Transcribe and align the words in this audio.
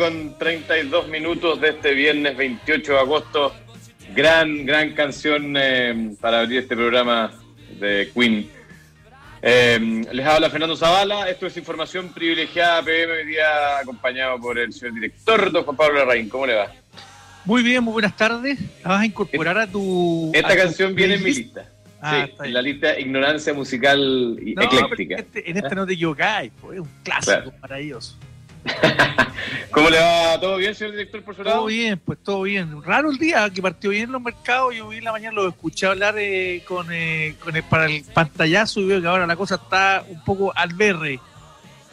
con 0.00 0.38
32 0.38 1.08
minutos 1.08 1.60
de 1.60 1.68
este 1.68 1.92
viernes 1.92 2.34
28 2.34 2.92
de 2.92 2.98
agosto. 2.98 3.54
Gran, 4.16 4.64
gran 4.64 4.94
canción 4.94 5.54
eh, 5.58 6.12
para 6.18 6.40
abrir 6.40 6.60
este 6.60 6.74
programa 6.74 7.30
de 7.78 8.10
Queen. 8.14 8.48
Eh, 9.42 10.02
les 10.10 10.26
habla 10.26 10.48
Fernando 10.48 10.74
Zavala. 10.74 11.28
Esto 11.28 11.46
es 11.46 11.56
información 11.58 12.14
privilegiada 12.14 12.82
PM, 12.82 13.12
hoy 13.12 13.26
día 13.26 13.78
acompañado 13.78 14.40
por 14.40 14.58
el 14.58 14.72
señor 14.72 14.94
director, 14.94 15.52
don 15.52 15.64
Juan 15.64 15.76
Pablo 15.76 15.98
Larraín. 15.98 16.30
¿Cómo 16.30 16.46
le 16.46 16.54
va? 16.54 16.72
Muy 17.44 17.62
bien, 17.62 17.84
muy 17.84 17.92
buenas 17.92 18.16
tardes. 18.16 18.58
La 18.82 18.88
vas 18.92 19.02
a 19.02 19.06
incorporar 19.06 19.58
a 19.58 19.66
tu. 19.66 20.30
Esta 20.32 20.48
a 20.48 20.52
tu 20.52 20.56
canción 20.56 20.94
viene 20.94 21.16
en 21.16 21.22
mi 21.24 21.34
lista. 21.34 21.66
Ah, 22.00 22.24
sí, 22.26 22.32
bien. 22.40 22.54
la 22.54 22.62
lista 22.62 22.98
Ignorancia 22.98 23.52
Musical 23.52 24.34
No, 24.56 24.62
Ecléctica. 24.62 25.16
pero 25.16 25.28
este- 25.28 25.50
en 25.50 25.56
este 25.58 25.74
no 25.74 25.86
te 25.86 25.92
equivocáis, 25.92 26.50
pues, 26.58 26.76
es 26.76 26.80
un 26.80 26.88
clásico 27.02 27.32
Claro. 27.42 27.52
maravilloso. 27.60 28.16
¿Cómo 29.70 29.88
le 29.88 29.98
va? 29.98 30.38
¿Todo 30.40 30.56
bien, 30.56 30.74
señor 30.74 30.92
director, 30.92 31.22
por 31.22 31.36
su 31.36 31.42
lado? 31.44 31.58
Todo 31.58 31.66
bien, 31.66 31.98
pues 32.04 32.18
todo 32.22 32.42
bien. 32.42 32.82
Raro 32.82 33.10
el 33.10 33.18
día 33.18 33.48
que 33.50 33.62
partió 33.62 33.90
bien 33.90 34.10
los 34.10 34.20
mercados. 34.20 34.74
Yo 34.74 34.88
vi 34.88 34.98
en 34.98 35.04
la 35.04 35.12
mañana, 35.12 35.34
lo 35.36 35.48
escuché 35.48 35.86
hablar 35.86 36.14
eh, 36.18 36.62
con, 36.66 36.88
eh, 36.92 37.36
con 37.42 37.54
el, 37.56 37.62
para 37.62 37.86
el 37.86 38.02
pantallazo 38.12 38.80
y 38.80 38.86
veo 38.86 39.00
que 39.00 39.06
ahora 39.06 39.26
la 39.26 39.36
cosa 39.36 39.54
está 39.56 40.04
un 40.08 40.22
poco 40.24 40.52
al 40.56 40.74
berre. 40.74 41.20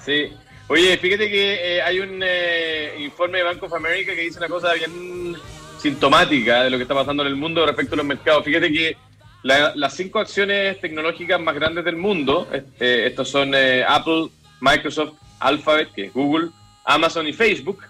Sí. 0.03 0.31
Oye, 0.69 0.97
fíjate 0.97 1.29
que 1.29 1.77
eh, 1.77 1.81
hay 1.81 1.99
un 1.99 2.19
eh, 2.23 2.95
informe 2.99 3.37
de 3.37 3.43
Bank 3.45 3.63
of 3.63 3.73
America 3.73 4.13
que 4.13 4.21
dice 4.21 4.39
una 4.39 4.49
cosa 4.49 4.73
bien 4.73 5.35
sintomática 5.79 6.63
de 6.63 6.69
lo 6.71 6.77
que 6.77 6.83
está 6.83 6.95
pasando 6.95 7.23
en 7.23 7.29
el 7.29 7.35
mundo 7.35 7.65
respecto 7.65 7.93
a 7.93 7.97
los 7.97 8.05
mercados. 8.05 8.43
Fíjate 8.43 8.71
que 8.71 8.97
la- 9.43 9.73
las 9.75 9.93
cinco 9.95 10.19
acciones 10.19 10.81
tecnológicas 10.81 11.39
más 11.39 11.55
grandes 11.55 11.85
del 11.85 11.95
mundo, 11.95 12.49
eh, 12.51 13.03
estos 13.05 13.29
son 13.29 13.53
eh, 13.55 13.85
Apple, 13.87 14.27
Microsoft, 14.59 15.13
Alphabet, 15.39 15.89
que 15.93 16.05
es 16.05 16.13
Google, 16.13 16.49
Amazon 16.87 17.27
y 17.27 17.33
Facebook, 17.33 17.83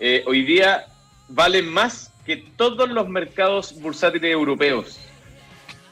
eh, 0.00 0.24
hoy 0.26 0.42
día 0.44 0.86
valen 1.28 1.68
más 1.68 2.10
que 2.24 2.36
todos 2.56 2.88
los 2.88 3.06
mercados 3.08 3.78
bursátiles 3.80 4.32
europeos. 4.32 4.98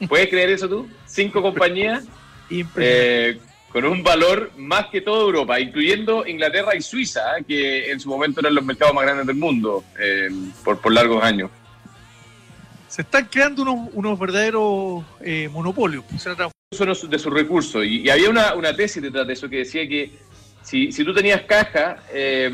¿Puedes 0.09 0.27
creer 0.29 0.49
eso 0.49 0.67
tú? 0.67 0.87
Cinco 1.05 1.41
compañías 1.43 2.05
eh, 2.49 3.39
con 3.71 3.85
un 3.85 4.01
valor 4.01 4.51
más 4.57 4.87
que 4.87 5.01
toda 5.01 5.21
Europa, 5.21 5.59
incluyendo 5.59 6.25
Inglaterra 6.25 6.75
y 6.75 6.81
Suiza, 6.81 7.37
¿eh? 7.37 7.43
que 7.47 7.91
en 7.91 7.99
su 7.99 8.09
momento 8.09 8.39
eran 8.39 8.55
los 8.55 8.65
mercados 8.65 8.95
más 8.95 9.03
grandes 9.03 9.27
del 9.27 9.35
mundo 9.35 9.83
eh, 9.99 10.29
por, 10.63 10.79
por 10.79 10.91
largos 10.93 11.23
años. 11.23 11.51
Se 12.87 13.03
están 13.03 13.25
creando 13.25 13.61
unos, 13.61 13.89
unos 13.93 14.17
verdaderos 14.17 15.03
eh, 15.21 15.49
monopolios. 15.51 16.03
Sea, 16.17 16.33
tra- 16.35 16.49
Uso 16.71 17.07
de 17.07 17.19
sus 17.19 17.33
recursos. 17.33 17.85
Y, 17.85 18.01
y 18.01 18.09
había 18.09 18.29
una, 18.29 18.53
una 18.55 18.75
tesis 18.75 19.01
detrás 19.01 19.25
de 19.27 19.33
eso 19.33 19.47
que 19.47 19.57
decía 19.57 19.87
que 19.87 20.11
si, 20.67 20.91
si 20.91 21.05
tú 21.05 21.13
tenías 21.13 21.43
caja 21.43 22.03
eh, 22.11 22.51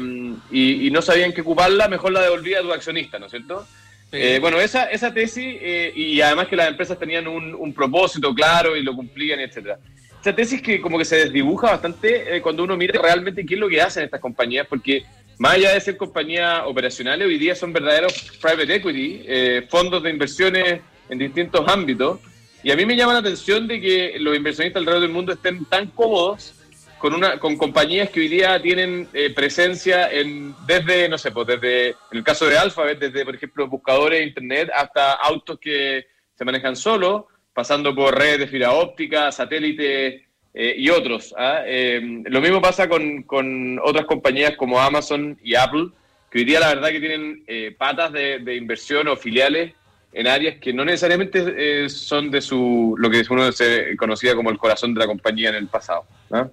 y, 0.51 0.87
y 0.87 0.91
no 0.91 1.01
sabían 1.01 1.33
qué 1.33 1.41
ocuparla, 1.41 1.87
mejor 1.87 2.11
la 2.11 2.21
devolvía 2.21 2.59
a 2.59 2.61
tu 2.61 2.71
accionista, 2.71 3.17
¿no 3.17 3.25
es 3.25 3.31
cierto? 3.31 3.65
Eh, 4.11 4.37
bueno, 4.39 4.61
esa, 4.61 4.83
esa 4.83 5.11
tesis, 5.11 5.57
eh, 5.59 5.91
y 5.95 6.21
además 6.21 6.47
que 6.47 6.55
las 6.55 6.67
empresas 6.67 6.99
tenían 6.99 7.27
un, 7.27 7.55
un 7.55 7.73
propósito 7.73 8.31
claro 8.35 8.77
y 8.77 8.83
lo 8.83 8.95
cumplían, 8.95 9.39
etcétera. 9.39 9.79
Esa 10.21 10.35
tesis 10.35 10.61
que 10.61 10.79
como 10.79 10.99
que 10.99 11.05
se 11.05 11.15
desdibuja 11.15 11.71
bastante 11.71 12.35
eh, 12.35 12.41
cuando 12.43 12.63
uno 12.63 12.77
mira 12.77 13.01
realmente 13.01 13.43
qué 13.43 13.55
es 13.55 13.59
lo 13.59 13.67
que 13.67 13.81
hacen 13.81 14.03
estas 14.03 14.21
compañías, 14.21 14.67
porque 14.67 15.03
más 15.39 15.55
allá 15.55 15.73
de 15.73 15.81
ser 15.81 15.97
compañías 15.97 16.61
operacionales, 16.67 17.27
hoy 17.27 17.39
día 17.39 17.55
son 17.55 17.73
verdaderos 17.73 18.13
private 18.39 18.75
equity, 18.75 19.25
fondos 19.69 20.03
de 20.03 20.11
inversiones 20.11 20.81
en 21.09 21.17
distintos 21.17 21.67
ámbitos. 21.67 22.19
Y 22.61 22.69
a 22.69 22.75
mí 22.75 22.85
me 22.85 22.95
llama 22.95 23.13
la 23.13 23.19
atención 23.19 23.67
de 23.67 23.81
que 23.81 24.17
los 24.19 24.37
inversionistas 24.37 24.81
alrededor 24.81 25.01
del 25.01 25.11
mundo 25.11 25.33
estén 25.33 25.65
tan 25.65 25.87
cómodos 25.87 26.53
con 27.03 27.13
una 27.13 27.37
con 27.37 27.57
compañías 27.57 28.09
que 28.11 28.21
hoy 28.21 28.29
día 28.29 28.61
tienen 28.61 29.09
eh, 29.11 29.29
presencia 29.35 30.09
en 30.09 30.55
desde 30.65 31.09
no 31.09 31.17
sé 31.17 31.31
pues 31.31 31.47
desde 31.47 31.89
en 31.89 31.95
el 32.13 32.23
caso 32.23 32.45
de 32.45 32.57
Alphabet 32.57 32.97
desde 32.97 33.25
por 33.25 33.35
ejemplo 33.35 33.67
buscadores 33.67 34.19
de 34.19 34.25
internet 34.25 34.69
hasta 34.73 35.11
autos 35.11 35.59
que 35.59 36.05
se 36.33 36.45
manejan 36.45 36.77
solo 36.77 37.27
pasando 37.53 37.93
por 37.93 38.17
redes 38.17 38.39
de 38.39 38.47
fibra 38.47 38.71
óptica 38.71 39.33
satélites 39.33 40.21
eh, 40.53 40.75
y 40.77 40.89
otros 40.89 41.35
¿ah? 41.37 41.63
Eh, 41.65 41.99
lo 42.23 42.39
mismo 42.39 42.61
pasa 42.61 42.87
con, 42.87 43.23
con 43.23 43.79
otras 43.83 44.05
compañías 44.05 44.55
como 44.55 44.79
Amazon 44.79 45.37
y 45.43 45.55
Apple 45.55 45.89
que 46.31 46.39
hoy 46.39 46.45
día 46.45 46.61
la 46.61 46.69
verdad 46.69 46.87
que 46.87 47.01
tienen 47.01 47.43
eh, 47.47 47.75
patas 47.77 48.13
de, 48.13 48.39
de 48.39 48.55
inversión 48.55 49.09
o 49.09 49.17
filiales 49.17 49.73
en 50.13 50.27
áreas 50.27 50.57
que 50.61 50.71
no 50.71 50.85
necesariamente 50.85 51.43
eh, 51.57 51.89
son 51.89 52.31
de 52.31 52.39
su 52.39 52.95
lo 52.97 53.09
que 53.09 53.25
uno 53.29 53.51
se 53.51 53.97
conocía 53.97 54.35
como 54.35 54.51
el 54.51 54.57
corazón 54.57 54.93
de 54.93 55.01
la 55.01 55.07
compañía 55.07 55.49
en 55.49 55.55
el 55.55 55.67
pasado 55.67 56.05
¿no? 56.29 56.49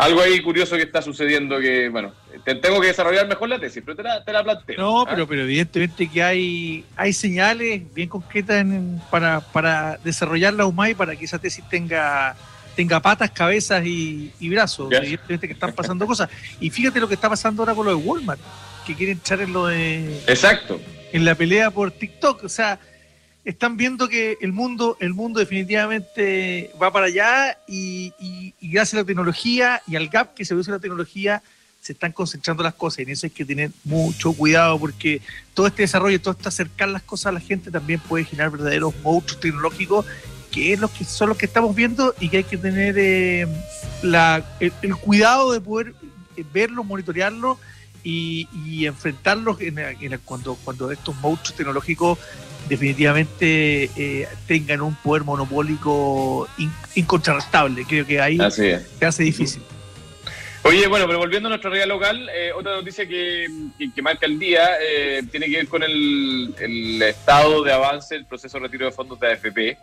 Algo 0.00 0.20
ahí 0.22 0.40
curioso 0.42 0.76
que 0.76 0.82
está 0.82 1.02
sucediendo 1.02 1.58
que, 1.60 1.88
bueno, 1.90 2.12
te- 2.44 2.54
tengo 2.54 2.80
que 2.80 2.86
desarrollar 2.88 3.28
mejor 3.28 3.48
la 3.50 3.58
tesis, 3.58 3.82
pero 3.84 3.96
te 3.96 4.02
la, 4.02 4.24
te 4.24 4.32
la 4.32 4.42
planteo. 4.42 4.78
No, 4.80 5.02
¿ah? 5.02 5.06
pero, 5.08 5.26
pero 5.28 5.42
evidentemente 5.42 6.08
que 6.10 6.22
hay, 6.22 6.84
hay 6.96 7.12
señales 7.12 7.82
bien 7.94 8.08
concretas 8.08 8.62
en- 8.62 9.00
para, 9.10 9.40
para 9.40 9.98
desarrollarla 10.02 10.62
aún 10.64 10.74
más 10.74 10.90
y 10.90 10.94
para 10.94 11.14
que 11.16 11.24
esa 11.26 11.38
tesis 11.38 11.62
tenga, 11.68 12.34
tenga 12.74 13.00
patas, 13.00 13.30
cabezas 13.30 13.84
y, 13.84 14.32
y 14.40 14.48
brazos. 14.48 14.90
Evidentemente 14.90 15.46
que 15.46 15.52
están 15.52 15.72
pasando 15.72 16.06
cosas. 16.06 16.30
Y 16.60 16.70
fíjate 16.70 16.98
lo 17.00 17.06
que 17.08 17.14
está 17.14 17.28
pasando 17.28 17.62
ahora 17.62 17.74
con 17.74 17.84
lo 17.84 17.90
de 17.90 17.96
Walmart, 17.96 18.40
que 18.86 18.94
quiere 18.94 19.12
entrar 19.12 19.40
en 19.42 19.52
lo 19.52 19.66
de 19.66 20.18
Exacto. 20.26 20.80
en 21.12 21.24
la 21.24 21.34
pelea 21.34 21.70
por 21.70 21.90
TikTok. 21.90 22.44
O 22.44 22.48
sea, 22.48 22.78
están 23.44 23.76
viendo 23.76 24.08
que 24.08 24.36
el 24.40 24.52
mundo, 24.52 24.96
el 25.00 25.14
mundo 25.14 25.40
definitivamente 25.40 26.70
va 26.80 26.92
para 26.92 27.06
allá 27.06 27.58
y, 27.66 28.12
gracias 28.60 28.94
a 28.94 28.96
la 28.98 29.04
tecnología 29.04 29.82
y 29.86 29.96
al 29.96 30.08
gap 30.08 30.34
que 30.34 30.44
se 30.44 30.54
produce 30.54 30.70
la 30.70 30.78
tecnología, 30.78 31.42
se 31.80 31.92
están 31.92 32.12
concentrando 32.12 32.62
las 32.62 32.74
cosas. 32.74 33.00
Y 33.00 33.02
en 33.02 33.08
eso 33.10 33.26
hay 33.26 33.30
que 33.30 33.44
tener 33.44 33.70
mucho 33.84 34.32
cuidado 34.34 34.78
porque 34.78 35.22
todo 35.54 35.66
este 35.66 35.82
desarrollo, 35.82 36.20
todo 36.20 36.32
este 36.32 36.48
acercar 36.48 36.88
las 36.88 37.02
cosas 37.02 37.26
a 37.26 37.32
la 37.32 37.40
gente 37.40 37.70
también 37.70 38.00
puede 38.00 38.24
generar 38.24 38.50
verdaderos 38.50 38.94
monstruos 39.02 39.40
tecnológicos 39.40 40.04
que 40.50 40.72
es 40.72 40.80
los 40.80 40.90
que 40.90 41.04
son 41.04 41.28
los 41.28 41.38
que 41.38 41.46
estamos 41.46 41.74
viendo 41.74 42.14
y 42.18 42.28
que 42.28 42.38
hay 42.38 42.44
que 42.44 42.56
tener 42.56 42.96
eh, 42.98 43.46
la, 44.02 44.44
el, 44.58 44.96
cuidado 44.96 45.52
de 45.52 45.60
poder 45.60 45.94
eh, 46.36 46.44
verlos, 46.52 46.84
monitorearlos 46.84 47.58
y, 48.02 48.48
enfrentarlos 48.84 49.60
en, 49.60 49.78
en- 49.78 50.20
cuando, 50.24 50.56
cuando 50.56 50.90
estos 50.90 51.14
monstruos 51.16 51.56
tecnológicos 51.56 52.18
definitivamente 52.70 53.90
eh, 53.96 54.28
tengan 54.46 54.80
un 54.80 54.94
poder 54.94 55.24
monopólico 55.24 56.48
in- 56.58 56.72
incontrastable. 56.94 57.84
Creo 57.86 58.06
que 58.06 58.20
ahí 58.20 58.38
se 58.98 59.04
hace 59.06 59.22
difícil. 59.24 59.62
Oye, 60.62 60.86
bueno, 60.86 61.06
pero 61.06 61.18
volviendo 61.18 61.48
a 61.48 61.50
nuestra 61.50 61.70
realidad 61.70 61.88
local, 61.88 62.28
eh, 62.34 62.52
otra 62.52 62.72
noticia 62.76 63.06
que, 63.06 63.46
que- 63.78 63.92
que 63.92 64.02
marca 64.02 64.26
el 64.26 64.38
día 64.38 64.76
eh, 64.80 65.22
tiene 65.30 65.46
que 65.46 65.56
ver 65.56 65.68
con 65.68 65.82
el, 65.82 66.54
el 66.60 67.02
estado 67.02 67.62
de 67.62 67.72
avance 67.72 68.14
del 68.14 68.26
proceso 68.26 68.58
de 68.58 68.64
retiro 68.64 68.86
de 68.86 68.92
fondos 68.92 69.18
de 69.18 69.32
AFP. 69.32 69.76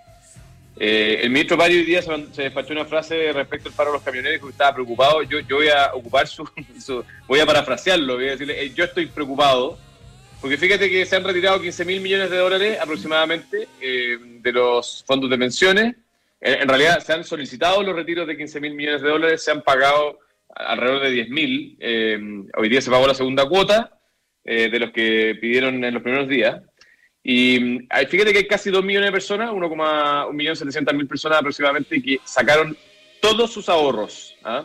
Eh, 0.79 1.21
el 1.23 1.31
ministro 1.31 1.57
Mario 1.57 1.79
hoy 1.79 1.85
día 1.85 2.03
se, 2.03 2.11
se 2.31 2.43
despachó 2.43 2.71
una 2.73 2.85
frase 2.85 3.33
respecto 3.33 3.67
al 3.69 3.75
paro 3.75 3.89
de 3.91 3.97
los 3.97 4.03
camioneros 4.03 4.39
que 4.39 4.49
estaba 4.51 4.73
preocupado. 4.75 5.23
Yo, 5.23 5.39
yo 5.39 5.55
voy 5.57 5.69
a 5.69 5.91
ocupar 5.95 6.27
su, 6.27 6.47
su- 6.79 7.03
voy 7.27 7.39
a 7.39 7.45
parafrasearlo, 7.47 8.13
voy 8.15 8.27
a 8.27 8.31
decirle, 8.31 8.63
eh, 8.63 8.71
yo 8.75 8.83
estoy 8.83 9.07
preocupado, 9.07 9.79
porque 10.41 10.57
fíjate 10.57 10.89
que 10.89 11.05
se 11.05 11.15
han 11.15 11.23
retirado 11.23 11.61
15 11.61 11.85
mil 11.85 12.01
millones 12.01 12.29
de 12.29 12.37
dólares 12.37 12.77
aproximadamente 12.79 13.67
eh, 13.81 14.17
de 14.19 14.51
los 14.51 15.03
fondos 15.05 15.29
de 15.29 15.37
pensiones. 15.37 15.95
En, 16.39 16.61
en 16.61 16.67
realidad 16.67 16.99
se 16.99 17.13
han 17.13 17.23
solicitado 17.23 17.81
los 17.83 17.95
retiros 17.95 18.27
de 18.27 18.37
15 18.37 18.59
mil 18.61 18.73
millones 18.73 19.01
de 19.01 19.09
dólares, 19.09 19.43
se 19.43 19.51
han 19.51 19.63
pagado 19.63 20.19
alrededor 20.55 21.03
de 21.03 21.11
10 21.11 21.29
mil. 21.29 21.77
Eh, 21.79 22.19
hoy 22.55 22.69
día 22.69 22.81
se 22.81 22.91
pagó 22.91 23.07
la 23.07 23.13
segunda 23.13 23.47
cuota 23.47 23.99
eh, 24.43 24.69
de 24.69 24.79
los 24.79 24.91
que 24.91 25.37
pidieron 25.41 25.83
en 25.83 25.93
los 25.93 26.03
primeros 26.03 26.27
días. 26.27 26.61
Y 27.23 27.79
fíjate 28.07 28.31
que 28.31 28.39
hay 28.39 28.47
casi 28.47 28.69
2 28.69 28.85
millones 28.85 29.09
de 29.09 29.11
personas, 29.11 29.49
1,700.000 29.51 31.07
personas 31.09 31.39
aproximadamente, 31.39 32.01
que 32.01 32.21
sacaron 32.23 32.77
todos 33.19 33.51
sus 33.51 33.67
ahorros. 33.67 34.37
¿ah? 34.45 34.63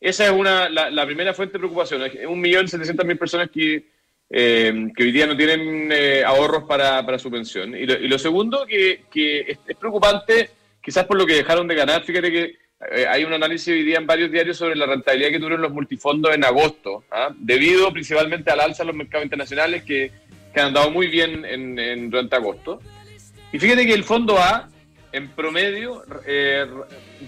Esa 0.00 0.26
es 0.26 0.30
una, 0.30 0.68
la, 0.68 0.90
la 0.90 1.06
primera 1.06 1.34
fuente 1.34 1.54
de 1.54 1.58
preocupación. 1.58 2.02
Hay 2.02 2.10
1.700.000 2.10 3.18
personas 3.18 3.50
que, 3.50 3.93
eh, 4.30 4.88
que 4.96 5.02
hoy 5.04 5.12
día 5.12 5.26
no 5.26 5.36
tienen 5.36 5.90
eh, 5.92 6.22
ahorros 6.24 6.64
para, 6.64 7.04
para 7.04 7.18
su 7.18 7.30
pensión. 7.30 7.76
Y 7.76 7.86
lo, 7.86 7.94
y 7.94 8.08
lo 8.08 8.18
segundo, 8.18 8.66
que, 8.66 9.04
que 9.10 9.40
es, 9.40 9.58
preocupante, 9.78 10.50
quizás 10.82 11.04
por 11.06 11.16
lo 11.16 11.26
que 11.26 11.34
dejaron 11.34 11.68
de 11.68 11.74
ganar. 11.74 12.02
Fíjate 12.04 12.30
que 12.32 12.56
eh, 12.92 13.06
hay 13.08 13.24
un 13.24 13.32
análisis 13.32 13.68
hoy 13.68 13.82
día 13.84 13.98
en 13.98 14.06
varios 14.06 14.30
diarios 14.30 14.56
sobre 14.56 14.76
la 14.76 14.86
rentabilidad 14.86 15.30
que 15.30 15.38
tuvieron 15.38 15.62
los 15.62 15.72
multifondos 15.72 16.34
en 16.34 16.44
agosto, 16.44 17.04
¿ah? 17.10 17.28
debido 17.38 17.92
principalmente 17.92 18.50
al 18.50 18.60
alza 18.60 18.82
en 18.82 18.88
los 18.88 18.96
mercados 18.96 19.24
internacionales 19.24 19.82
que, 19.84 20.10
que 20.52 20.60
han 20.60 20.68
andado 20.68 20.90
muy 20.90 21.06
bien 21.06 21.44
en, 21.44 21.78
en- 21.78 22.10
durante 22.10 22.36
agosto. 22.36 22.80
Y 23.52 23.58
fíjate 23.58 23.86
que 23.86 23.94
el 23.94 24.04
fondo 24.04 24.36
A, 24.38 24.68
en 25.12 25.28
promedio, 25.28 26.02
eh, 26.26 26.66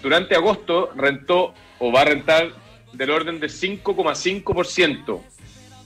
durante 0.01 0.35
agosto 0.35 0.91
rentó 0.95 1.53
o 1.79 1.91
va 1.91 2.01
a 2.01 2.05
rentar 2.05 2.49
del 2.91 3.11
orden 3.11 3.39
de 3.39 3.47
5,5%. 3.47 5.21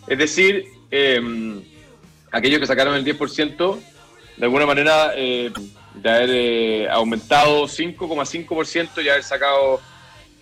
Es 0.07 0.17
decir, 0.17 0.65
eh, 0.91 1.61
aquellos 2.31 2.59
que 2.59 2.67
sacaron 2.67 2.95
el 2.95 3.05
10%, 3.05 3.79
de 4.37 4.45
alguna 4.45 4.65
manera, 4.65 5.13
eh, 5.15 5.51
de 5.95 6.09
haber 6.09 6.29
eh, 6.29 6.89
aumentado 6.89 7.63
5,5% 7.63 9.03
y 9.03 9.09
haber 9.09 9.23
sacado 9.23 9.81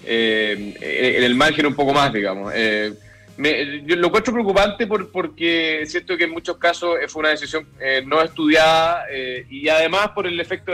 en 0.05 0.75
el 0.81 1.35
margen 1.35 1.65
un 1.65 1.75
poco 1.75 1.93
más, 1.93 2.13
digamos. 2.13 2.53
yo 2.53 3.95
lo 3.97 4.07
encuentro 4.07 4.31
preocupante 4.31 4.87
por, 4.87 5.11
porque 5.11 5.83
siento 5.85 6.15
que 6.15 6.23
en 6.23 6.31
muchos 6.31 6.55
casos 6.55 6.95
fue 7.09 7.19
una 7.19 7.29
decisión 7.29 7.67
no 8.05 8.21
estudiada 8.21 9.05
y 9.49 9.67
además 9.67 10.11
por 10.15 10.25
el 10.25 10.39
efecto, 10.39 10.71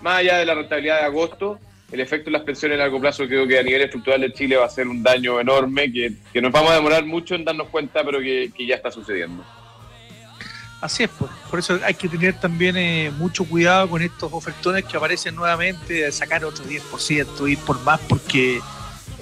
más 0.00 0.18
allá 0.18 0.38
de 0.38 0.46
la 0.46 0.54
rentabilidad 0.54 0.98
de 0.98 1.06
agosto, 1.06 1.60
el 1.92 2.00
efecto 2.00 2.26
de 2.26 2.32
las 2.32 2.42
pensiones 2.42 2.76
a 2.76 2.82
largo 2.82 3.00
plazo 3.00 3.26
creo 3.26 3.46
que 3.46 3.58
a 3.58 3.62
nivel 3.62 3.82
estructural 3.82 4.20
de 4.20 4.32
Chile 4.32 4.56
va 4.56 4.66
a 4.66 4.70
ser 4.70 4.88
un 4.88 5.02
daño 5.02 5.40
enorme 5.40 5.92
que, 5.92 6.40
nos 6.40 6.52
vamos 6.52 6.72
a 6.72 6.74
demorar 6.74 7.04
mucho 7.04 7.34
en 7.34 7.44
darnos 7.44 7.68
cuenta, 7.68 8.04
pero 8.04 8.20
que, 8.20 8.50
ya 8.66 8.74
está 8.74 8.90
sucediendo. 8.90 9.44
Así 10.80 11.04
es, 11.04 11.10
pues. 11.18 11.30
por 11.48 11.58
eso 11.58 11.80
hay 11.84 11.94
que 11.94 12.08
tener 12.08 12.38
también 12.38 12.76
eh, 12.76 13.10
mucho 13.16 13.44
cuidado 13.44 13.88
con 13.88 14.02
estos 14.02 14.30
ofertones 14.32 14.84
que 14.84 14.96
aparecen 14.96 15.34
nuevamente, 15.34 16.10
sacar 16.12 16.44
otro 16.44 16.64
10%, 16.64 17.50
ir 17.50 17.58
por 17.60 17.80
más, 17.82 17.98
porque 18.08 18.60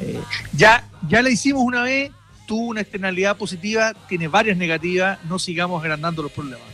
eh, 0.01 0.21
ya, 0.53 0.89
ya 1.09 1.23
la 1.23 1.31
hicimos 1.31 1.63
una 1.63 1.83
vez, 1.83 2.11
tuvo 2.47 2.67
una 2.67 2.81
externalidad 2.81 3.37
positiva, 3.37 3.95
tiene 4.09 4.27
varias 4.27 4.57
negativas, 4.57 5.23
no 5.25 5.39
sigamos 5.39 5.81
agrandando 5.81 6.23
los 6.23 6.33
problemas. 6.33 6.74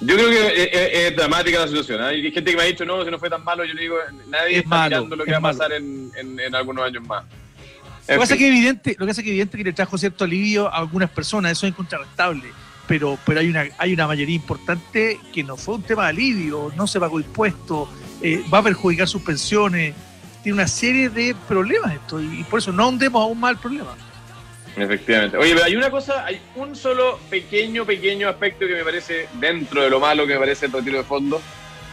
Yo 0.00 0.14
creo 0.14 0.28
que 0.28 1.06
es, 1.06 1.16
dramática 1.16 1.60
la 1.60 1.68
situación. 1.68 2.02
¿eh? 2.02 2.06
Hay 2.06 2.22
gente 2.32 2.50
que 2.50 2.56
me 2.56 2.62
ha 2.62 2.66
dicho, 2.66 2.84
no, 2.84 3.02
si 3.04 3.10
no 3.10 3.18
fue 3.18 3.30
tan 3.30 3.42
malo, 3.42 3.64
yo 3.64 3.72
le 3.72 3.82
digo, 3.82 3.96
nadie 4.28 4.58
está 4.58 4.84
mirando 4.84 5.16
lo 5.16 5.24
que 5.24 5.32
va 5.32 5.38
a 5.38 5.42
pasar 5.42 5.72
en, 5.72 6.54
algunos 6.54 6.84
años 6.84 7.02
más. 7.04 7.24
lo 7.24 8.14
que, 8.14 8.18
pasa 8.18 8.36
que 8.36 8.48
evidente, 8.48 8.96
lo 8.98 9.06
que 9.06 9.12
es 9.12 9.18
evidente 9.18 9.56
que 9.56 9.64
le 9.64 9.72
trajo 9.72 9.96
cierto 9.96 10.24
alivio 10.24 10.68
a 10.68 10.76
algunas 10.76 11.10
personas, 11.10 11.52
eso 11.52 11.66
es 11.66 11.70
incontrastable, 11.70 12.52
pero, 12.86 13.18
pero 13.24 13.40
hay, 13.40 13.48
una, 13.48 13.64
hay 13.78 13.94
una 13.94 14.06
mayoría 14.06 14.36
importante 14.36 15.18
que 15.32 15.42
no 15.42 15.56
fue 15.56 15.76
un 15.76 15.82
tema 15.82 16.04
de 16.04 16.08
alivio, 16.10 16.72
no 16.76 16.86
se 16.86 17.00
pagó 17.00 17.18
impuestos, 17.18 17.88
eh, 18.20 18.44
va 18.52 18.58
a 18.58 18.62
perjudicar 18.62 19.08
sus 19.08 19.22
pensiones, 19.22 19.94
tiene 20.42 20.56
una 20.56 20.68
serie 20.68 21.08
de 21.08 21.34
problemas 21.48 21.94
esto, 21.94 22.20
y, 22.20 22.40
y 22.40 22.44
por 22.44 22.58
eso 22.58 22.70
no 22.70 22.88
hundemos 22.88 23.22
aún 23.22 23.40
más 23.40 23.52
el 23.52 23.58
problema. 23.58 23.96
Efectivamente. 24.76 25.38
Oye, 25.38 25.54
pero 25.54 25.64
hay 25.64 25.76
una 25.76 25.90
cosa, 25.90 26.24
hay 26.26 26.38
un 26.54 26.76
solo 26.76 27.18
pequeño, 27.30 27.86
pequeño 27.86 28.28
aspecto 28.28 28.66
que 28.66 28.74
me 28.74 28.84
parece, 28.84 29.28
dentro 29.40 29.82
de 29.82 29.88
lo 29.88 30.00
malo 30.00 30.26
que 30.26 30.34
me 30.34 30.40
parece 30.40 30.66
el 30.66 30.72
retiro 30.72 30.98
de 30.98 31.04
fondos, 31.04 31.40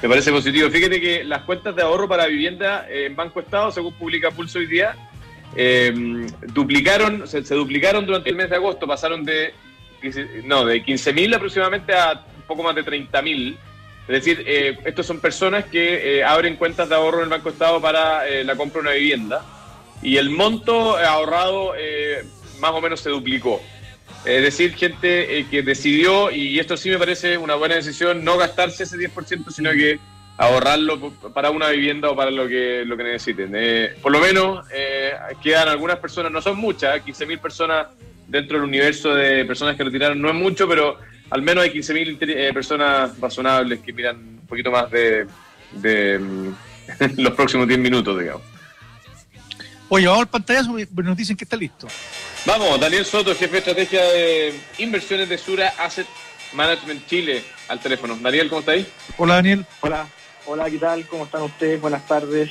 me 0.02 0.10
parece 0.10 0.32
positivo. 0.32 0.70
Fíjate 0.70 1.00
que 1.00 1.24
las 1.24 1.44
cuentas 1.44 1.74
de 1.76 1.82
ahorro 1.82 2.10
para 2.10 2.28
vivienda 2.28 2.86
en 2.90 3.16
Banco 3.16 3.40
Estado, 3.40 3.72
según 3.72 3.94
publica 3.94 4.32
Pulso 4.32 4.60
hoy 4.60 4.68
día, 4.68 4.96
em, 5.56 6.28
duplicaron, 6.54 7.26
se, 7.26 7.42
duplicaron 7.42 8.06
durante 8.06 8.30
el 8.30 8.36
mes 8.36 8.50
de 8.50 8.58
agosto, 8.58 8.86
pasaron 8.86 9.24
de, 9.24 9.54
no, 10.44 10.66
de 10.66 10.84
15.000 10.84 11.36
aproximadamente 11.36 11.94
a 11.94 12.26
un 12.36 12.44
poco 12.44 12.64
más 12.64 12.76
de 12.76 12.84
30.000. 12.84 13.56
Es 14.02 14.08
decir, 14.08 14.44
eh, 14.46 14.78
estos 14.84 15.06
son 15.06 15.22
personas 15.22 15.64
que 15.64 16.18
eh, 16.18 16.24
abren 16.26 16.58
cuentas 16.58 16.90
de 16.90 16.96
ahorro 16.96 17.20
en 17.20 17.24
el 17.24 17.30
Banco 17.30 17.48
Estado 17.48 17.80
para 17.80 18.28
eh, 18.28 18.44
la 18.44 18.58
compra 18.58 18.82
de 18.82 18.88
una 18.90 18.98
vivienda. 18.98 19.46
Y 20.02 20.18
el 20.18 20.32
monto 20.32 20.98
ahorrado 20.98 21.76
más 22.60 22.72
o 22.72 22.82
menos 22.82 23.00
se 23.02 23.10
duplicó. 23.10 23.62
Es 24.26 24.42
decir, 24.42 24.74
gente 24.76 25.40
eh, 25.40 25.46
que 25.50 25.64
decidió, 25.64 26.32
y 26.32 26.60
esto 26.60 26.78
sí 26.78 26.90
me 26.90 26.98
parece 26.98 27.38
una 27.38 27.56
buena 27.56 27.76
decisión, 27.76 28.24
no 28.24 28.38
gastarse 28.38 28.84
ese 28.84 28.98
10%, 28.98 29.52
sino 29.52 29.72
que 29.72 30.00
ahorrarlo 30.38 31.12
para 31.34 31.50
una 31.52 31.70
vivienda 31.70 32.10
o 32.10 32.16
para 32.16 32.32
lo 32.32 32.48
que, 32.48 32.84
lo 32.86 32.96
que 32.96 33.04
necesiten. 33.04 33.52
Eh, 33.54 33.96
por 34.02 34.12
lo 34.12 34.20
menos 34.20 34.66
eh, 34.74 35.14
quedan 35.42 35.68
algunas 35.68 36.00
personas, 36.00 36.32
no 36.32 36.42
son 36.42 36.58
muchas, 36.58 37.06
15.000 37.06 37.40
personas 37.40 37.88
dentro 38.28 38.58
del 38.58 38.68
universo 38.68 39.14
de 39.14 39.44
personas 39.46 39.76
que 39.76 39.84
retiraron, 39.84 40.22
no 40.22 40.30
es 40.30 40.36
mucho, 40.36 40.68
pero 40.68 40.98
al 41.30 41.42
menos 41.42 41.66
hay 41.66 41.72
15.000 41.72 42.54
personas 42.54 43.20
razonables 43.20 43.80
que 43.82 43.92
miran 43.92 44.16
un 44.16 44.48
poquito 44.48 44.72
más 44.72 44.90
de, 44.90 45.28
de 45.74 46.20
los 47.18 47.34
próximos 47.34 47.68
10 47.68 47.80
minutos, 47.80 48.18
digamos. 48.18 48.53
Oye, 49.90 50.08
vamos 50.08 50.22
al 50.22 50.30
pantallazo, 50.30 50.76
nos 51.04 51.18
dicen 51.18 51.38
que 51.38 51.44
está 51.44 51.56
listo. 51.56 51.88
Vamos, 52.46 52.80
Daniel 52.80 53.06
Soto, 53.06 53.34
jefe 53.36 53.52
de 53.52 53.58
estrategia 53.60 54.04
de 54.04 54.60
inversiones 54.80 55.30
de 55.30 55.38
Sura 55.38 55.74
Asset 55.78 56.08
Management 56.54 57.06
Chile, 57.08 57.44
al 57.68 57.80
teléfono. 57.80 58.18
Daniel, 58.20 58.50
¿cómo 58.50 58.60
está 58.60 58.74
ahí? 58.74 58.86
Hola, 59.18 59.36
Daniel. 59.36 59.66
Hola, 59.82 60.08
hola, 60.46 60.70
¿qué 60.70 60.78
tal? 60.78 61.08
¿Cómo 61.08 61.26
están 61.26 61.44
ustedes? 61.44 61.80
Buenas 61.80 62.06
tardes. 62.08 62.50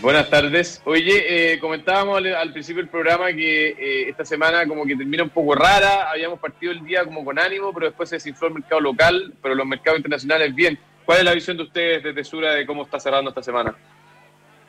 Buenas 0.00 0.30
tardes. 0.30 0.80
Oye, 0.84 1.54
eh, 1.54 1.58
comentábamos 1.58 2.22
al, 2.24 2.52
principio 2.52 2.82
del 2.82 2.90
programa 2.90 3.32
que 3.32 3.70
eh, 3.70 4.08
esta 4.08 4.24
semana 4.24 4.66
como 4.66 4.86
que 4.86 4.94
termina 4.94 5.24
un 5.24 5.30
poco 5.30 5.56
rara, 5.56 6.08
habíamos 6.10 6.38
partido 6.38 6.70
el 6.70 6.84
día 6.84 7.04
como 7.04 7.24
con 7.24 7.38
ánimo, 7.38 7.72
pero 7.74 7.86
después 7.86 8.08
se 8.08 8.16
desinfló 8.16 8.48
el 8.48 8.54
mercado 8.54 8.80
local, 8.80 9.32
pero 9.42 9.56
los 9.56 9.66
mercados 9.66 9.98
internacionales 9.98 10.54
bien. 10.54 10.78
¿Cuál 11.04 11.18
es 11.18 11.24
la 11.24 11.34
visión 11.34 11.56
de 11.56 11.64
ustedes 11.64 12.04
desde 12.04 12.22
Sura 12.22 12.52
de 12.52 12.64
cómo 12.64 12.84
está 12.84 13.00
cerrando 13.00 13.30
esta 13.30 13.42
semana? 13.42 13.74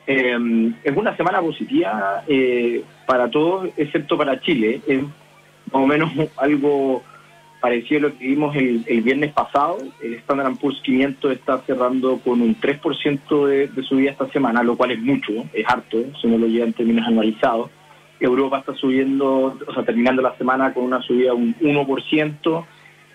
Eh, 0.06 0.72
es 0.82 0.96
una 0.96 1.16
semana 1.16 1.40
positiva 1.40 2.24
eh, 2.26 2.82
para 3.06 3.30
todos, 3.30 3.68
excepto 3.76 4.16
para 4.16 4.40
Chile. 4.40 4.80
Es 4.86 5.02
más 5.02 5.82
o 5.82 5.86
menos 5.86 6.10
algo 6.36 7.02
parecido 7.60 7.98
a 7.98 8.02
lo 8.10 8.18
que 8.18 8.26
vimos 8.26 8.56
el, 8.56 9.02
viernes 9.02 9.32
pasado. 9.32 9.78
El 10.02 10.14
Standard 10.14 10.56
Poor's 10.56 10.80
500 10.82 11.32
está 11.32 11.58
cerrando 11.60 12.18
con 12.18 12.40
un 12.40 12.56
3% 12.58 13.46
de, 13.46 13.68
de 13.68 13.82
subida 13.82 14.10
esta 14.12 14.28
semana, 14.30 14.62
lo 14.62 14.76
cual 14.76 14.92
es 14.92 15.00
mucho, 15.00 15.32
es 15.52 15.66
harto, 15.68 15.98
si 16.20 16.26
uno 16.26 16.38
lo 16.38 16.46
lleva 16.46 16.66
en 16.66 16.72
términos 16.72 17.06
anualizados. 17.06 17.70
Europa 18.18 18.58
está 18.58 18.74
subiendo, 18.74 19.58
o 19.66 19.74
sea, 19.74 19.82
terminando 19.82 20.22
la 20.22 20.36
semana 20.36 20.74
con 20.74 20.84
una 20.84 21.00
subida 21.02 21.30
de 21.30 21.36
un 21.36 21.54
1%, 21.58 22.64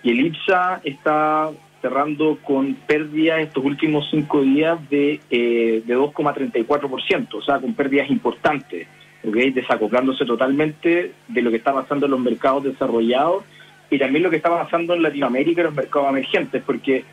y 0.02 0.10
el 0.10 0.26
IPSA 0.26 0.80
está 0.84 1.50
cerrando 1.82 2.38
con 2.42 2.74
pérdidas 2.86 3.40
estos 3.40 3.64
últimos 3.64 4.08
cinco 4.10 4.42
días 4.42 4.78
de, 4.88 5.20
eh, 5.30 5.82
de 5.84 5.96
2,34%, 5.96 7.34
o 7.34 7.42
sea, 7.42 7.58
con 7.58 7.74
pérdidas 7.74 8.10
importantes, 8.10 8.88
¿okay? 9.26 9.50
desacoplándose 9.50 10.24
totalmente 10.24 11.12
de 11.28 11.42
lo 11.42 11.50
que 11.50 11.56
está 11.56 11.72
pasando 11.72 12.06
en 12.06 12.12
los 12.12 12.20
mercados 12.20 12.64
desarrollados 12.64 13.44
y 13.90 13.98
también 13.98 14.22
lo 14.22 14.30
que 14.30 14.36
está 14.36 14.50
pasando 14.50 14.94
en 14.94 15.02
Latinoamérica 15.02 15.60
y 15.60 15.64
los 15.64 15.74
mercados 15.74 16.08
emergentes, 16.08 16.62
porque 16.64 17.04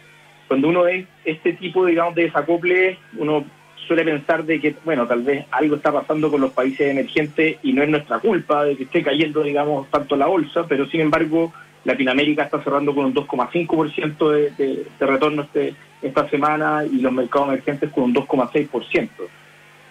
cuando 0.48 0.70
uno 0.70 0.84
ve 0.84 1.08
este 1.26 1.54
tipo, 1.54 1.86
digamos, 1.86 2.16
de 2.16 2.24
desacople, 2.24 2.98
uno 3.18 3.46
suele 3.88 4.04
pensar 4.04 4.44
de 4.44 4.60
que, 4.60 4.76
bueno, 4.86 5.06
tal 5.08 5.24
vez 5.24 5.46
algo 5.52 5.76
está 5.76 5.92
pasando 5.92 6.32
con 6.32 6.42
los 6.42 6.52
países 6.52 6.92
emergentes 6.92 7.58
y 7.64 7.74
no 7.74 7.84
es 7.84 7.90
nuestra 7.90 8.20
culpa 8.20 8.64
de 8.64 8.76
que 8.78 8.84
esté 8.84 9.04
cayendo, 9.04 9.44
digamos, 9.44 9.90
tanto 9.90 10.16
la 10.16 10.28
bolsa, 10.28 10.66
pero 10.68 10.86
sin 10.88 11.02
embargo 11.02 11.54
Latinoamérica 11.86 12.44
está 12.44 12.64
cerrando 12.64 12.96
con 12.96 13.06
un 13.06 13.14
2,5% 13.14 14.32
de, 14.32 14.52
de, 14.52 14.86
de, 15.00 15.06
retorno 15.06 15.44
este, 15.44 15.76
esta 16.02 16.30
semana 16.30 16.86
y 16.86 17.00
los 17.00 17.12
mercados 17.12 17.50
emergentes 17.50 17.92
con 17.92 18.06
un 18.06 18.16
2,6%. 18.16 19.10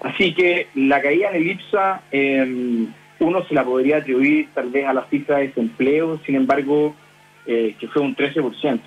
Así 0.02 0.34
que 0.34 0.68
la 0.74 1.00
caída 1.00 1.30
en 1.30 1.36
el 1.36 1.50
IPSA, 1.50 2.02
em, 2.10 2.88
uno 3.20 3.44
se 3.46 3.54
la 3.54 3.64
podría 3.64 3.98
atribuir 3.98 4.48
tal 4.52 4.70
vez 4.70 4.86
a 4.86 4.92
la 4.92 5.06
cifra 5.08 5.38
de 5.38 5.48
desempleo, 5.48 6.18
sin 6.26 6.34
embargo, 6.34 6.94
eh, 7.46 7.76
que 7.78 7.86
fue 7.88 8.02
un 8.02 8.16
13%, 8.16 8.82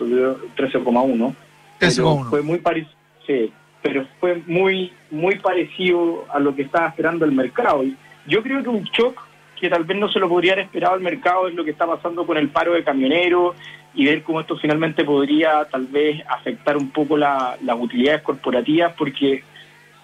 13,1%. 0.56 1.36
Pero 1.80 2.26
fue 2.30 2.42
muy 2.42 2.60
parecido, 2.60 2.94
sí, 3.26 3.52
pero 3.82 4.06
fue 4.20 4.42
muy, 4.46 4.92
muy 5.12 5.36
parecido 5.40 6.26
a 6.34 6.40
lo 6.40 6.56
que 6.56 6.64
estaba 6.64 6.88
esperando 6.88 7.24
el 7.24 7.32
mercado. 7.32 7.84
Yo 8.28 8.42
creo 8.42 8.62
que 8.64 8.70
un 8.70 8.84
shock 8.84 9.25
que 9.60 9.70
tal 9.70 9.84
vez 9.84 9.98
no 9.98 10.10
se 10.10 10.20
lo 10.20 10.30
podría 10.30 10.54
haber 10.54 10.66
esperado 10.66 10.94
al 10.94 11.02
mercado 11.02 11.48
es 11.48 11.56
lo 11.56 11.64
que 11.64 11.72
está 11.72 11.88
pasando 11.88 12.26
con 12.26 12.38
el 12.38 12.50
paro 12.50 12.74
de 12.74 12.84
camioneros 12.84 13.56
y 13.94 14.06
ver 14.06 14.24
cómo 14.24 14.42
esto 14.42 14.58
finalmente 14.58 15.04
podría 15.04 15.66
tal 15.66 15.88
vez 15.88 16.22
afectar 16.28 16.76
un 16.78 16.92
poco 16.92 17.18
las 17.18 17.58
utilidades 17.80 18.22
corporativas 18.22 18.94
porque 18.98 19.44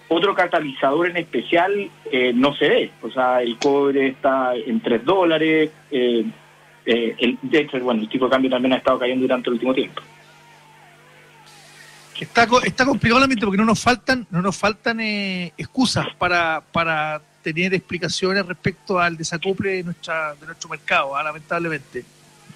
otro 0.07 0.33
catalizador 0.33 1.09
en 1.09 1.17
especial 1.17 1.89
eh, 2.11 2.33
no 2.33 2.53
se 2.55 2.67
ve. 2.67 2.91
O 3.01 3.09
sea, 3.09 3.41
el 3.41 3.57
cobre 3.57 4.07
está 4.07 4.53
en 4.55 4.81
3 4.81 5.05
dólares. 5.05 5.71
Eh, 5.89 6.25
eh, 6.85 7.15
el, 7.17 7.37
de 7.41 7.59
hecho, 7.59 7.79
bueno, 7.79 8.01
el 8.01 8.09
tipo 8.09 8.25
de 8.25 8.31
cambio 8.31 8.51
también 8.51 8.73
ha 8.73 8.77
estado 8.77 8.99
cayendo 8.99 9.21
durante 9.21 9.49
el 9.49 9.53
último 9.53 9.73
tiempo. 9.73 10.01
Está, 12.19 12.47
está 12.63 12.85
complicado 12.85 13.25
porque 13.39 13.57
no 13.57 13.65
nos 13.65 13.81
faltan 13.81 14.27
no 14.29 14.43
nos 14.43 14.55
faltan 14.55 14.99
excusas 14.99 16.05
para, 16.19 16.61
para 16.71 17.19
tener 17.41 17.73
explicaciones 17.73 18.45
respecto 18.45 18.99
al 18.99 19.17
desacople 19.17 19.71
de, 19.71 19.83
nuestra, 19.83 20.35
de 20.35 20.45
nuestro 20.45 20.69
mercado, 20.69 21.15
ah, 21.15 21.23
lamentablemente. 21.23 22.03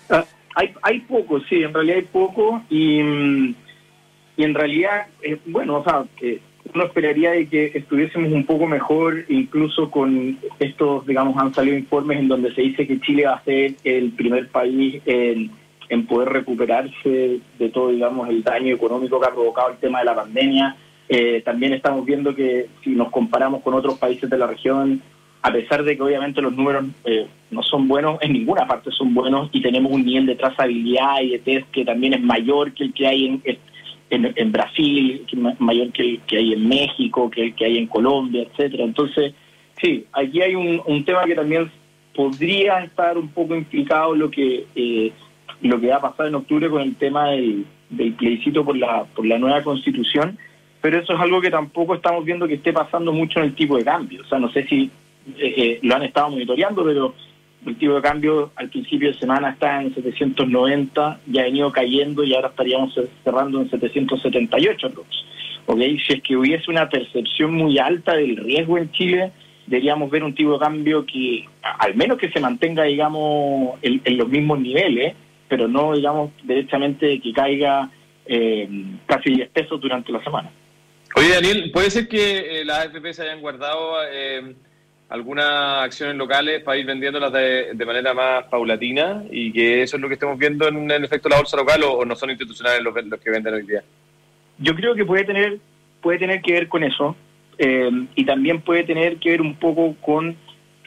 Ah, 0.10 0.26
hay, 0.56 0.74
hay 0.82 1.00
poco, 1.02 1.42
sí, 1.42 1.64
en 1.64 1.74
realidad 1.74 1.98
hay 1.98 2.04
poco 2.04 2.64
y, 2.70 3.00
y 3.00 4.44
en 4.44 4.54
realidad, 4.54 5.08
eh, 5.22 5.38
bueno, 5.46 5.78
o 5.78 5.84
sea, 5.84 6.06
que 6.18 6.40
uno 6.74 6.86
esperaría 6.86 7.32
de 7.32 7.48
que 7.48 7.72
estuviésemos 7.74 8.32
un 8.32 8.46
poco 8.46 8.66
mejor, 8.66 9.26
incluso 9.30 9.92
con 9.92 10.38
estos, 10.60 11.06
digamos, 11.06 11.38
han 11.38 11.54
salido 11.54 11.78
informes 11.78 12.20
en 12.20 12.28
donde 12.28 12.54
se 12.54 12.62
dice 12.62 12.88
que 12.88 13.00
Chile 13.00 13.26
va 13.26 13.36
a 13.36 13.44
ser 13.44 13.76
el 13.84 14.12
primer 14.12 14.50
país 14.50 15.02
en, 15.06 15.52
en 15.90 16.06
poder 16.08 16.30
recuperarse 16.30 17.40
de 17.60 17.70
todo, 17.70 17.90
digamos, 17.90 18.30
el 18.30 18.44
daño 18.44 18.76
económico 18.76 19.20
que 19.20 19.28
ha 19.28 19.34
provocado 19.34 19.72
el 19.72 19.78
tema 19.78 20.00
de 20.00 20.06
la 20.06 20.16
pandemia 20.16 20.76
eh, 21.10 21.42
también 21.44 21.74
estamos 21.74 22.06
viendo 22.06 22.34
que 22.34 22.68
si 22.84 22.92
nos 22.92 23.10
comparamos 23.10 23.62
con 23.62 23.74
otros 23.74 23.98
países 23.98 24.30
de 24.30 24.38
la 24.38 24.48
región, 24.48 25.02
a 25.42 25.52
pesar 25.52 25.84
de 25.84 25.96
que 25.96 26.02
obviamente 26.02 26.42
los 26.42 26.56
números 26.56 26.86
eh, 27.04 27.28
no 27.52 27.62
son 27.62 27.88
buenos, 27.88 28.18
en 28.22 28.34
ninguna 28.34 28.68
parte 28.68 28.92
son 28.92 29.14
buenos 29.14 29.50
y 29.52 29.62
tenemos 29.62 29.92
un 29.92 30.06
nivel 30.06 30.26
de 30.26 30.36
trazabilidad 30.36 31.22
y 31.22 31.30
de 31.32 31.40
test 31.40 31.70
que 31.72 31.86
también 31.86 32.14
es 32.14 32.22
mayor 32.22 32.74
que 32.74 32.86
el 32.86 32.94
que 32.94 33.08
hay 33.08 33.26
en, 33.26 34.34
en, 34.36 34.52
Brasil, 34.52 35.26
que 35.28 35.38
mayor 35.60 35.92
que 35.92 36.02
el 36.04 36.22
que 36.22 36.38
hay 36.38 36.54
en 36.54 36.68
México, 36.68 37.30
que 37.30 37.44
el 37.44 37.56
que 37.56 37.66
hay 37.66 37.78
en 37.78 37.88
Colombia, 37.88 38.44
etcétera. 38.44 38.84
Entonces, 38.84 39.34
Sí, 39.82 40.06
aquí 40.14 40.42
hay 40.42 40.56
un, 40.56 40.82
un 40.86 41.04
tema 41.04 41.26
que 41.26 41.36
también 41.36 41.70
podría 42.16 42.84
estar 42.84 43.18
un 43.18 43.28
poco 43.30 43.56
implicado 43.56 44.16
lo 44.16 44.32
que 44.32 44.66
eh, 44.76 45.12
lo 45.62 45.80
que 45.80 45.88
va 45.88 45.98
a 45.98 46.02
pasar 46.02 46.28
en 46.28 46.36
octubre 46.36 46.70
con 46.70 46.82
el 46.82 46.96
tema 46.96 47.30
del, 47.32 47.66
del 47.90 48.14
plebiscito 48.14 48.64
por 48.64 48.78
la 48.78 49.04
por 49.04 49.26
la 49.26 49.38
nueva 49.38 49.62
constitución, 49.64 50.38
pero 50.86 51.00
eso 51.00 51.14
es 51.14 51.20
algo 51.20 51.42
que 51.42 51.50
tampoco 51.50 51.96
estamos 51.96 52.24
viendo 52.24 52.48
que 52.48 52.54
esté 52.54 52.72
pasando 52.72 53.12
mucho 53.12 53.40
en 53.40 53.46
el 53.46 53.56
tipo 53.56 53.76
de 53.76 53.84
cambio. 53.84 54.22
O 54.22 54.26
sea, 54.28 54.38
no 54.38 54.52
sé 54.52 54.68
si 54.68 54.84
eh, 55.36 55.54
eh, 55.58 55.80
lo 55.82 55.96
han 55.96 56.04
estado 56.04 56.30
monitoreando, 56.30 56.84
pero 56.84 57.16
el 57.66 57.76
tipo 57.76 57.96
de 57.96 58.04
cambio 58.04 58.52
al 58.56 58.70
principio 58.70 59.08
de 59.08 59.18
semana 59.18 59.50
está 59.50 59.82
en 59.82 59.96
790, 59.96 61.22
ya 61.26 61.42
ha 61.42 61.46
venido 61.46 61.72
cayendo 61.72 62.24
y 62.24 62.36
ahora 62.36 62.50
estaríamos 62.50 62.94
cerrando 63.24 63.62
en 63.62 63.72
778 63.72 64.92
¿okay? 65.66 66.00
Si 66.02 66.14
es 66.14 66.22
que 66.22 66.38
hubiese 66.38 66.70
una 66.70 66.88
percepción 66.88 67.56
muy 67.56 67.80
alta 67.80 68.16
del 68.16 68.38
riesgo 68.38 68.78
en 68.78 68.92
Chile, 68.92 69.32
deberíamos 69.66 70.12
ver 70.12 70.24
un 70.24 70.36
tipo 70.36 70.54
de 70.54 70.60
cambio 70.60 71.04
que 71.04 71.50
al 71.64 71.96
menos 71.96 72.20
que 72.20 72.30
se 72.30 72.40
mantenga, 72.40 72.84
digamos, 72.84 73.80
en, 73.82 74.18
los 74.18 74.30
mismos 74.30 74.60
niveles, 74.60 75.16
pero 75.48 75.68
no, 75.68 75.96
digamos, 75.96 76.30
directamente 76.44 77.20
que 77.20 77.34
caiga 77.34 77.90
eh, 78.28 78.70
casi 79.08 79.32
10 79.32 79.50
pesos 79.50 79.82
durante 79.82 80.12
la 80.12 80.24
semana. 80.24 80.52
Oye, 81.18 81.30
Daniel, 81.34 81.72
¿puede 81.72 81.90
ser 81.90 82.08
que 82.08 82.62
eh, 82.62 82.66
las 82.66 82.88
AFP 82.88 83.14
se 83.14 83.24
hayan 83.24 83.40
guardado 83.40 83.96
eh, 84.12 84.54
algunas 85.10 85.84
acciones 85.84 86.16
locales 86.18 86.62
para 86.62 86.78
ir 86.78 86.86
vendiéndolas 86.86 87.32
de, 87.32 87.74
de, 87.74 87.86
manera 87.86 88.14
más 88.14 88.44
paulatina 88.46 89.24
y 89.32 89.52
que 89.54 89.84
eso 89.84 89.96
es 89.96 90.02
lo 90.02 90.10
que 90.10 90.16
estamos 90.16 90.38
viendo 90.38 90.68
en, 90.68 90.92
el 90.92 91.06
efecto 91.06 91.30
la 91.30 91.38
bolsa 91.38 91.56
local 91.56 91.84
o, 91.84 92.04
no 92.04 92.16
son 92.16 92.32
institucionales 92.32 92.82
los, 92.84 92.94
los 93.06 93.20
que 93.22 93.32
venden 93.32 93.54
hoy 93.54 93.66
día? 93.66 93.82
Yo 94.58 94.76
creo 94.76 94.94
que 94.94 95.06
puede 95.06 95.24
tener, 95.24 95.58
puede 96.02 96.20
tener 96.20 96.42
que 96.42 96.54
ver 96.54 96.68
con 96.68 96.84
eso. 96.84 97.16
Eh, 97.58 97.90
y 98.16 98.26
también 98.26 98.60
puede 98.62 98.84
tener 98.84 99.16
que 99.18 99.30
ver 99.30 99.42
un 99.42 99.56
poco 99.56 99.96
con 100.02 100.36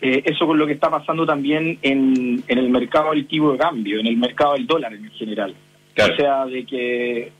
eh, 0.02 0.22
eso 0.26 0.46
con 0.46 0.58
lo 0.58 0.66
que 0.66 0.74
está 0.74 0.90
pasando 0.90 1.24
también 1.24 1.78
en, 1.80 2.44
en 2.46 2.58
el 2.58 2.68
mercado 2.68 3.12
del 3.12 3.26
tipo 3.26 3.52
de 3.52 3.58
cambio, 3.58 3.98
en 3.98 4.06
el 4.06 4.18
mercado 4.18 4.52
del 4.52 4.66
dólar 4.66 4.92
en 4.92 5.10
general. 5.12 5.54
O 5.96 6.16
sea, 6.16 6.44
de 6.46 6.64
que 6.64 7.32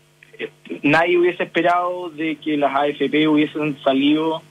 nadie 0.82 1.18
hubiese 1.18 1.42
esperado 1.44 2.10
de 2.10 2.36
que 2.36 2.56
las 2.56 2.74
AFP 2.74 3.28
hubiesen 3.28 3.78
salido 3.82 4.42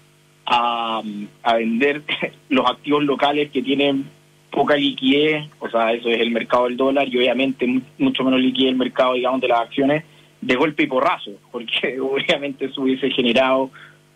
a, 0.46 1.02
a 1.44 1.56
vender 1.56 2.04
los 2.50 2.70
activos 2.70 3.04
locales 3.04 3.52
que 3.52 3.62
tienen 3.62 4.06
poca 4.52 4.76
liquidez, 4.76 5.46
o 5.60 5.70
sea, 5.70 5.94
eso 5.94 6.10
es 6.10 6.20
el 6.20 6.32
mercado 6.32 6.66
del 6.66 6.78
dólar 6.78 7.08
y 7.08 7.18
obviamente 7.18 7.82
mucho 7.98 8.24
menos 8.24 8.40
liquidez 8.40 8.72
el 8.72 8.78
mercado, 8.78 9.14
digamos, 9.14 9.42
de 9.42 9.48
las 9.50 9.60
acciones 9.62 10.04
de 10.42 10.56
golpe 10.56 10.84
y 10.84 10.88
porrazo, 10.88 11.32
porque 11.52 12.00
obviamente 12.00 12.66
eso 12.66 12.82
hubiese 12.82 13.10
generado 13.12 13.70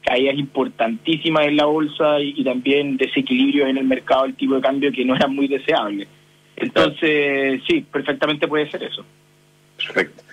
caídas 0.04 0.36
importantísimas 0.36 1.46
en 1.46 1.58
la 1.58 1.66
bolsa 1.66 2.20
y, 2.20 2.44
también 2.44 2.98
desequilibrios 2.98 3.70
en 3.70 3.78
el 3.78 3.86
mercado 3.86 4.24
del 4.24 4.36
tipo 4.36 4.56
de 4.56 4.62
cambio 4.62 4.92
que 4.92 5.06
no 5.06 5.16
eran 5.16 5.36
muy 5.36 5.48
deseables. 5.48 6.08
Entonces, 6.56 7.62
sí, 7.68 7.86
perfectamente 7.92 8.48
puede 8.48 8.70
ser 8.70 8.84
eso. 8.84 9.06
Perfecto. 9.78 10.24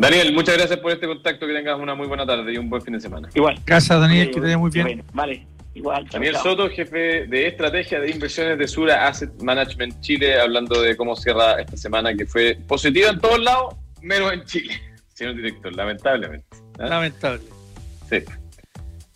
Daniel, 0.00 0.32
muchas 0.32 0.56
gracias 0.56 0.78
por 0.78 0.92
este 0.92 1.06
contacto, 1.06 1.46
que 1.46 1.52
tengas 1.52 1.78
una 1.78 1.94
muy 1.94 2.06
buena 2.06 2.24
tarde 2.24 2.54
y 2.54 2.56
un 2.56 2.70
buen 2.70 2.80
fin 2.80 2.94
de 2.94 3.00
semana. 3.00 3.28
Igual. 3.34 3.60
Gracias, 3.66 4.00
Daniel, 4.00 4.28
que 4.28 4.36
te 4.36 4.40
vaya 4.40 4.56
muy 4.56 4.70
bien. 4.70 5.04
vale, 5.12 5.46
igual. 5.74 6.06
Daniel 6.10 6.36
Soto, 6.36 6.70
jefe 6.70 7.26
de 7.26 7.48
estrategia 7.48 8.00
de 8.00 8.10
inversiones 8.10 8.58
de 8.58 8.66
Sura 8.66 9.06
Asset 9.06 9.30
Management 9.42 10.00
Chile, 10.00 10.40
hablando 10.40 10.80
de 10.80 10.96
cómo 10.96 11.14
cierra 11.16 11.60
esta 11.60 11.76
semana, 11.76 12.14
que 12.14 12.24
fue 12.24 12.56
positiva 12.66 13.10
en 13.10 13.20
todos 13.20 13.40
lados, 13.40 13.74
menos 14.00 14.32
en 14.32 14.42
Chile, 14.46 14.72
señor 15.12 15.34
director, 15.36 15.76
lamentablemente. 15.76 16.46
¿ah? 16.78 16.86
Lamentable. 16.86 17.42
Sí. 18.08 18.22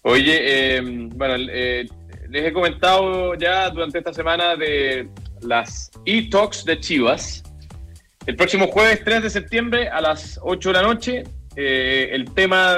Oye, 0.02 0.38
eh, 0.42 0.82
bueno, 0.82 1.36
eh, 1.50 1.86
les 2.28 2.44
he 2.44 2.52
comentado 2.52 3.34
ya 3.36 3.70
durante 3.70 4.00
esta 4.00 4.12
semana 4.12 4.54
de 4.54 5.08
las 5.40 5.90
e-talks 6.04 6.66
de 6.66 6.78
Chivas. 6.78 7.43
El 8.26 8.36
próximo 8.36 8.68
jueves 8.68 9.02
3 9.04 9.22
de 9.22 9.30
septiembre 9.30 9.88
a 9.88 10.00
las 10.00 10.40
8 10.42 10.70
de 10.70 10.72
la 10.72 10.82
noche, 10.82 11.24
eh, 11.56 12.08
el 12.12 12.32
tema 12.32 12.76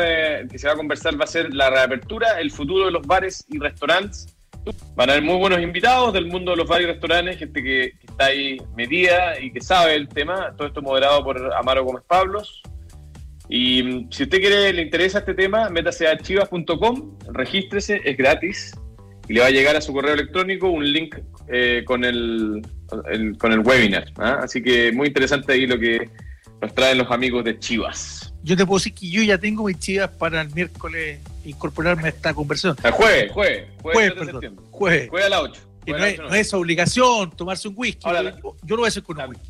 que 0.51 0.59
se 0.59 0.67
va 0.67 0.75
a 0.75 0.77
conversar 0.77 1.19
va 1.19 1.25
a 1.25 1.29
ser 1.29 1.55
la 1.55 1.71
reapertura, 1.71 2.41
el 2.41 2.51
futuro 2.51 2.87
de 2.87 2.91
los 2.91 3.07
bares 3.07 3.45
y 3.49 3.59
restaurantes. 3.59 4.37
Van 4.97 5.09
a 5.09 5.13
haber 5.13 5.25
muy 5.25 5.37
buenos 5.37 5.61
invitados 5.63 6.13
del 6.13 6.27
mundo 6.27 6.51
de 6.51 6.57
los 6.57 6.69
bares 6.69 6.89
y 6.89 6.91
restaurantes, 6.91 7.39
gente 7.39 7.63
que, 7.63 7.93
que 8.01 8.07
está 8.07 8.27
ahí 8.27 8.61
medida 8.77 9.39
y 9.41 9.53
que 9.53 9.61
sabe 9.61 9.95
el 9.95 10.09
tema. 10.09 10.53
Todo 10.57 10.67
esto 10.67 10.83
moderado 10.83 11.23
por 11.23 11.55
Amaro 11.55 11.85
Gómez 11.85 12.03
Pablos. 12.09 12.63
Y 13.49 13.83
mm, 13.85 14.11
si 14.11 14.25
usted 14.25 14.41
quiere, 14.41 14.73
le 14.73 14.83
interesa 14.83 15.21
este 15.21 15.35
tema, 15.35 15.71
métase 15.71 16.09
a 16.09 16.19
chivas.com, 16.19 17.19
regístrese, 17.33 18.01
es 18.05 18.17
gratis 18.17 18.75
y 19.29 19.35
le 19.35 19.41
va 19.41 19.47
a 19.47 19.51
llegar 19.51 19.77
a 19.77 19.81
su 19.81 19.93
correo 19.93 20.15
electrónico 20.15 20.69
un 20.69 20.85
link 20.85 21.17
eh, 21.49 21.83
con, 21.85 22.05
el, 22.05 22.63
con 23.39 23.53
el 23.53 23.61
webinar. 23.61 24.13
¿ah? 24.17 24.41
Así 24.43 24.63
que 24.63 24.93
muy 24.93 25.09
interesante 25.09 25.53
ahí 25.53 25.67
lo 25.67 25.79
que 25.79 26.09
nos 26.61 26.75
traen 26.75 26.99
los 26.99 27.11
amigos 27.11 27.45
de 27.45 27.59
Chivas. 27.59 28.33
Yo 28.43 28.57
te 28.57 28.65
puedo 28.65 28.79
decir 28.79 28.95
que 28.95 29.11
yo 29.11 29.23
ya 29.23 29.39
tengo 29.39 29.65
mis 29.65 29.79
chivas 29.79 30.09
para 30.09 30.41
el 30.41 30.55
miércoles 30.55 31.19
incorporarme 31.45 32.05
a 32.05 32.09
esta 32.11 32.33
conversación. 32.33 32.77
El 32.85 32.93
jueves, 32.93 33.33
jueves, 33.33 33.69
jueves, 33.83 34.13
perdón, 34.13 34.61
jueves. 34.71 35.09
Jueves 35.11 35.27
a 35.27 35.31
las 35.31 35.41
8. 35.41 35.61
Y 35.87 35.91
no, 35.93 36.05
es, 36.05 36.19
no, 36.19 36.35
es, 36.35 36.55
obligación 36.55 37.31
tomarse 37.31 37.69
un 37.69 37.75
whisky. 37.77 38.03
Ahora, 38.05 38.23
yo, 38.23 38.57
yo, 38.63 38.77
lo 38.77 38.83
voy 38.83 38.85
a 38.87 38.89
hacer 38.89 39.03
con 39.03 39.21
un 39.21 39.31
whisky. 39.31 39.49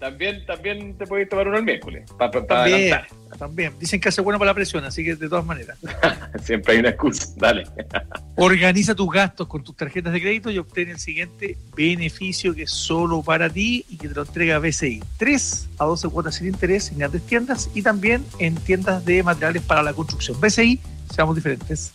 También, 0.00 0.46
también 0.46 0.96
te 0.96 1.06
puedes 1.06 1.28
tomar 1.28 1.46
uno 1.46 1.58
el 1.58 1.64
miércoles. 1.64 2.10
Para, 2.18 2.30
también, 2.46 2.96
también. 3.38 3.74
Dicen 3.78 4.00
que 4.00 4.08
hace 4.08 4.22
bueno 4.22 4.38
para 4.38 4.52
la 4.52 4.54
presión, 4.54 4.82
así 4.82 5.04
que 5.04 5.14
de 5.14 5.28
todas 5.28 5.44
maneras. 5.44 5.76
Siempre 6.42 6.72
hay 6.72 6.78
una 6.80 6.88
excusa. 6.88 7.34
Dale. 7.36 7.64
Organiza 8.36 8.94
tus 8.94 9.10
gastos 9.10 9.46
con 9.46 9.62
tus 9.62 9.76
tarjetas 9.76 10.14
de 10.14 10.22
crédito 10.22 10.50
y 10.50 10.56
obtén 10.56 10.88
el 10.88 10.98
siguiente 10.98 11.58
beneficio 11.76 12.54
que 12.54 12.62
es 12.62 12.70
solo 12.70 13.22
para 13.22 13.50
ti 13.50 13.84
y 13.90 13.98
que 13.98 14.08
te 14.08 14.14
lo 14.14 14.22
entrega 14.22 14.58
BCI. 14.58 15.04
3 15.18 15.68
a 15.78 15.84
12 15.84 16.08
cuotas 16.08 16.36
sin 16.36 16.46
interés 16.46 16.90
en 16.90 16.98
grandes 16.98 17.26
tiendas 17.26 17.68
y 17.74 17.82
también 17.82 18.24
en 18.38 18.54
tiendas 18.54 19.04
de 19.04 19.22
materiales 19.22 19.62
para 19.64 19.82
la 19.82 19.92
construcción. 19.92 20.40
BCI, 20.40 20.80
seamos 21.14 21.36
diferentes. 21.36 21.92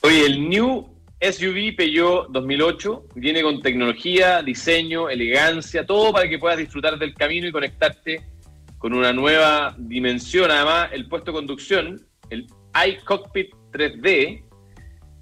Oye, 0.00 0.26
el 0.26 0.48
New 0.48 0.91
SUV 1.22 1.76
Peugeot 1.76 2.30
2008 2.30 3.04
viene 3.14 3.42
con 3.42 3.62
tecnología, 3.62 4.42
diseño, 4.42 5.08
elegancia, 5.08 5.86
todo 5.86 6.12
para 6.12 6.28
que 6.28 6.38
puedas 6.38 6.58
disfrutar 6.58 6.98
del 6.98 7.14
camino 7.14 7.46
y 7.46 7.52
conectarte 7.52 8.22
con 8.78 8.92
una 8.92 9.12
nueva 9.12 9.76
dimensión. 9.78 10.50
Además, 10.50 10.90
el 10.92 11.08
puesto 11.08 11.30
de 11.30 11.36
conducción, 11.36 12.04
el 12.30 12.48
iCockpit 12.88 13.54
3D, 13.70 14.42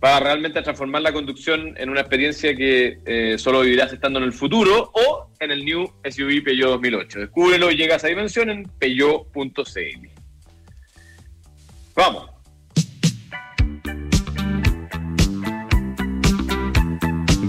para 0.00 0.21
realmente 0.21 0.62
transformar 0.62 1.02
la 1.02 1.12
conducción 1.12 1.75
en 1.76 1.90
una 1.90 2.00
experiencia 2.00 2.57
que 2.57 2.99
eh, 3.04 3.37
solo 3.37 3.61
vivirás 3.61 3.92
estando 3.92 4.19
en 4.19 4.25
el 4.25 4.33
futuro 4.33 4.90
o 4.95 5.30
en 5.38 5.50
el 5.50 5.62
New 5.62 5.85
SUV 6.11 6.42
Peugeot 6.42 6.71
2008. 6.71 7.19
Descúbrelo 7.19 7.71
y 7.71 7.76
llega 7.76 7.95
a 7.95 7.97
esa 7.99 8.09
dimensión 8.09 8.49
en 8.49 8.62
peugeot.cl. 8.78 10.09
Vamos. 11.95 12.39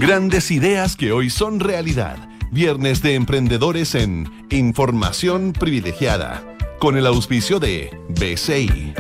Grandes 0.02 0.50
ideas 0.50 0.98
que 0.98 1.12
hoy 1.12 1.30
son 1.30 1.60
realidad. 1.60 2.18
Viernes 2.50 3.04
de 3.04 3.14
Emprendedores 3.14 3.94
en 3.94 4.26
Información 4.50 5.54
Privilegiada, 5.54 6.44
con 6.80 6.98
el 6.98 7.06
auspicio 7.06 7.60
de 7.60 7.96
BCI. 8.10 8.96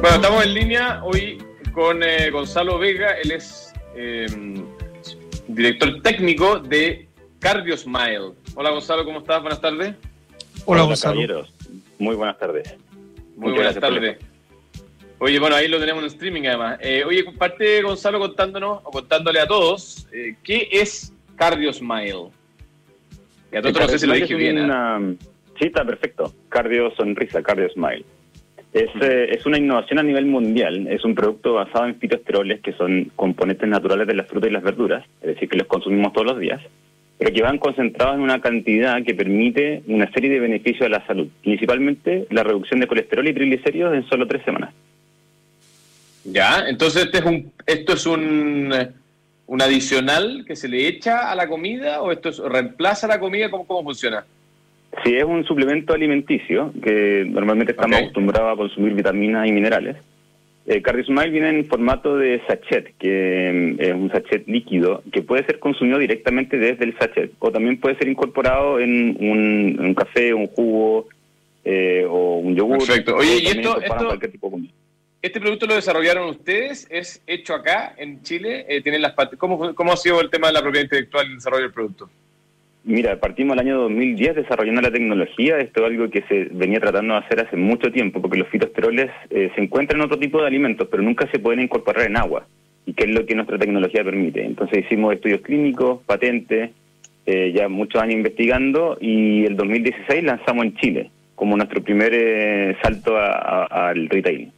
Bueno, 0.00 0.16
estamos 0.16 0.46
en 0.46 0.54
línea 0.54 1.04
hoy 1.04 1.44
con 1.72 2.02
eh, 2.02 2.30
Gonzalo 2.30 2.78
Vega, 2.78 3.10
él 3.22 3.32
es 3.32 3.70
eh, 3.94 4.24
director 5.46 6.00
técnico 6.00 6.58
de 6.58 7.06
CardioSmile. 7.38 8.32
Hola 8.54 8.70
Gonzalo, 8.70 9.04
¿cómo 9.04 9.18
estás? 9.18 9.42
Buenas 9.42 9.60
tardes. 9.60 9.94
Hola, 10.64 10.84
Gonzalo. 10.84 11.46
Muy 11.98 12.16
buenas 12.16 12.38
tardes. 12.38 12.76
Muy 13.36 13.52
buenas 13.52 13.78
tardes. 13.78 14.16
Oye, 15.22 15.38
bueno, 15.38 15.54
ahí 15.54 15.68
lo 15.68 15.78
tenemos 15.78 16.02
en 16.02 16.06
streaming 16.08 16.46
además. 16.46 16.78
Eh, 16.80 17.04
oye, 17.06 17.22
comparte 17.26 17.82
Gonzalo 17.82 18.18
contándonos 18.18 18.80
o 18.84 18.90
contándole 18.90 19.38
a 19.38 19.46
todos 19.46 20.08
eh, 20.14 20.34
qué 20.42 20.66
es 20.72 21.12
CardioSmile. 21.36 22.30
Y 23.52 23.56
a 23.56 23.60
todos 23.60 23.80
no 23.80 23.88
sé 23.88 23.98
si 23.98 24.06
lo 24.06 24.14
dije 24.14 24.34
bien. 24.34 24.58
¿eh? 24.58 25.16
Sí, 25.58 25.66
está 25.66 25.84
perfecto. 25.84 26.32
Cardio 26.48 26.90
Sonrisa, 26.92 27.42
CardioSmile. 27.42 28.02
Es, 28.72 28.88
eh, 29.02 29.28
es 29.32 29.44
una 29.44 29.58
innovación 29.58 29.98
a 29.98 30.02
nivel 30.02 30.24
mundial. 30.24 30.86
Es 30.86 31.04
un 31.04 31.14
producto 31.14 31.52
basado 31.52 31.84
en 31.84 31.96
fitoesteroles, 31.96 32.62
que 32.62 32.72
son 32.72 33.12
componentes 33.14 33.68
naturales 33.68 34.06
de 34.06 34.14
las 34.14 34.26
frutas 34.26 34.48
y 34.48 34.54
las 34.54 34.62
verduras, 34.62 35.04
es 35.20 35.34
decir, 35.34 35.50
que 35.50 35.58
los 35.58 35.66
consumimos 35.66 36.14
todos 36.14 36.28
los 36.28 36.38
días, 36.38 36.62
pero 37.18 37.30
que 37.30 37.42
van 37.42 37.58
concentrados 37.58 38.14
en 38.14 38.22
una 38.22 38.40
cantidad 38.40 39.02
que 39.04 39.14
permite 39.14 39.82
una 39.86 40.10
serie 40.12 40.30
de 40.30 40.40
beneficios 40.40 40.86
a 40.86 40.88
la 40.88 41.06
salud, 41.06 41.28
principalmente 41.42 42.26
la 42.30 42.42
reducción 42.42 42.80
de 42.80 42.86
colesterol 42.86 43.28
y 43.28 43.34
triglicéridos 43.34 43.92
en 43.92 44.08
solo 44.08 44.26
tres 44.26 44.42
semanas. 44.44 44.72
Ya, 46.24 46.64
entonces 46.68 47.04
este 47.04 47.18
es 47.18 47.24
un, 47.24 47.52
esto 47.66 47.92
es 47.94 48.06
un, 48.06 48.74
un 49.46 49.62
adicional 49.62 50.44
que 50.46 50.56
se 50.56 50.68
le 50.68 50.86
echa 50.86 51.30
a 51.30 51.34
la 51.34 51.48
comida 51.48 52.02
o 52.02 52.12
esto 52.12 52.30
reemplaza 52.48 53.06
la 53.06 53.18
comida, 53.18 53.50
¿cómo, 53.50 53.66
cómo 53.66 53.82
funciona? 53.84 54.24
Sí, 55.04 55.14
es 55.14 55.24
un 55.24 55.44
suplemento 55.44 55.94
alimenticio 55.94 56.72
que 56.82 57.24
normalmente 57.28 57.72
estamos 57.72 57.98
acostumbrados 57.98 58.52
a 58.52 58.56
consumir 58.56 58.94
vitaminas 58.94 59.48
y 59.48 59.52
minerales. 59.52 59.96
Eh, 60.66 60.82
viene 61.30 61.48
en 61.48 61.66
formato 61.66 62.16
de 62.16 62.40
sachet, 62.46 62.94
que 62.98 63.76
mm, 63.78 63.82
es 63.82 63.92
un 63.92 64.10
sachet 64.10 64.46
líquido 64.46 65.02
que 65.12 65.22
puede 65.22 65.44
ser 65.44 65.58
consumido 65.58 65.98
directamente 65.98 66.58
desde 66.58 66.84
el 66.84 66.96
sachet 66.98 67.32
o 67.38 67.50
también 67.50 67.80
puede 67.80 67.96
ser 67.96 68.08
incorporado 68.08 68.78
en 68.78 69.16
un, 69.18 69.94
café, 69.94 70.34
un 70.34 70.46
jugo 70.48 71.08
eh, 71.64 72.06
o 72.08 72.38
un 72.38 72.54
yogur. 72.54 72.78
Perfecto. 72.78 73.16
Oye, 73.16 73.38
¿y 73.42 73.46
esto, 73.46 73.80
este 75.22 75.40
producto 75.40 75.66
lo 75.66 75.74
desarrollaron 75.74 76.30
ustedes? 76.30 76.86
¿Es 76.90 77.22
hecho 77.26 77.54
acá 77.54 77.94
en 77.96 78.22
Chile? 78.22 78.64
Eh, 78.68 78.80
¿tienen 78.82 79.02
las 79.02 79.14
¿Cómo, 79.36 79.74
¿Cómo 79.74 79.92
ha 79.92 79.96
sido 79.96 80.20
el 80.20 80.30
tema 80.30 80.46
de 80.46 80.54
la 80.54 80.62
propiedad 80.62 80.84
intelectual 80.84 81.26
y 81.26 81.30
el 81.30 81.36
desarrollo 81.36 81.64
del 81.64 81.72
producto? 81.72 82.08
Mira, 82.82 83.20
partimos 83.20 83.54
el 83.54 83.60
año 83.60 83.78
2010 83.82 84.36
desarrollando 84.36 84.80
la 84.80 84.90
tecnología. 84.90 85.58
Esto 85.58 85.80
es 85.80 85.86
algo 85.86 86.08
que 86.08 86.22
se 86.22 86.44
venía 86.50 86.80
tratando 86.80 87.14
de 87.14 87.20
hacer 87.20 87.40
hace 87.40 87.56
mucho 87.56 87.92
tiempo, 87.92 88.22
porque 88.22 88.38
los 88.38 88.48
fitoesteroles 88.48 89.10
eh, 89.28 89.50
se 89.54 89.60
encuentran 89.60 90.00
en 90.00 90.06
otro 90.06 90.18
tipo 90.18 90.40
de 90.40 90.46
alimentos, 90.46 90.88
pero 90.90 91.02
nunca 91.02 91.30
se 91.30 91.38
pueden 91.38 91.60
incorporar 91.60 92.06
en 92.06 92.16
agua, 92.16 92.46
y 92.86 92.94
que 92.94 93.04
es 93.04 93.10
lo 93.10 93.26
que 93.26 93.34
nuestra 93.34 93.58
tecnología 93.58 94.02
permite. 94.02 94.42
Entonces 94.42 94.86
hicimos 94.86 95.14
estudios 95.14 95.42
clínicos, 95.42 96.00
patentes, 96.06 96.70
eh, 97.26 97.52
ya 97.54 97.68
muchos 97.68 98.00
años 98.00 98.14
investigando, 98.14 98.96
y 98.98 99.44
el 99.44 99.56
2016 99.56 100.24
lanzamos 100.24 100.64
en 100.64 100.76
Chile 100.76 101.10
como 101.34 101.56
nuestro 101.56 101.82
primer 101.82 102.12
eh, 102.14 102.76
salto 102.82 103.16
al 103.16 104.08
retail. 104.08 104.52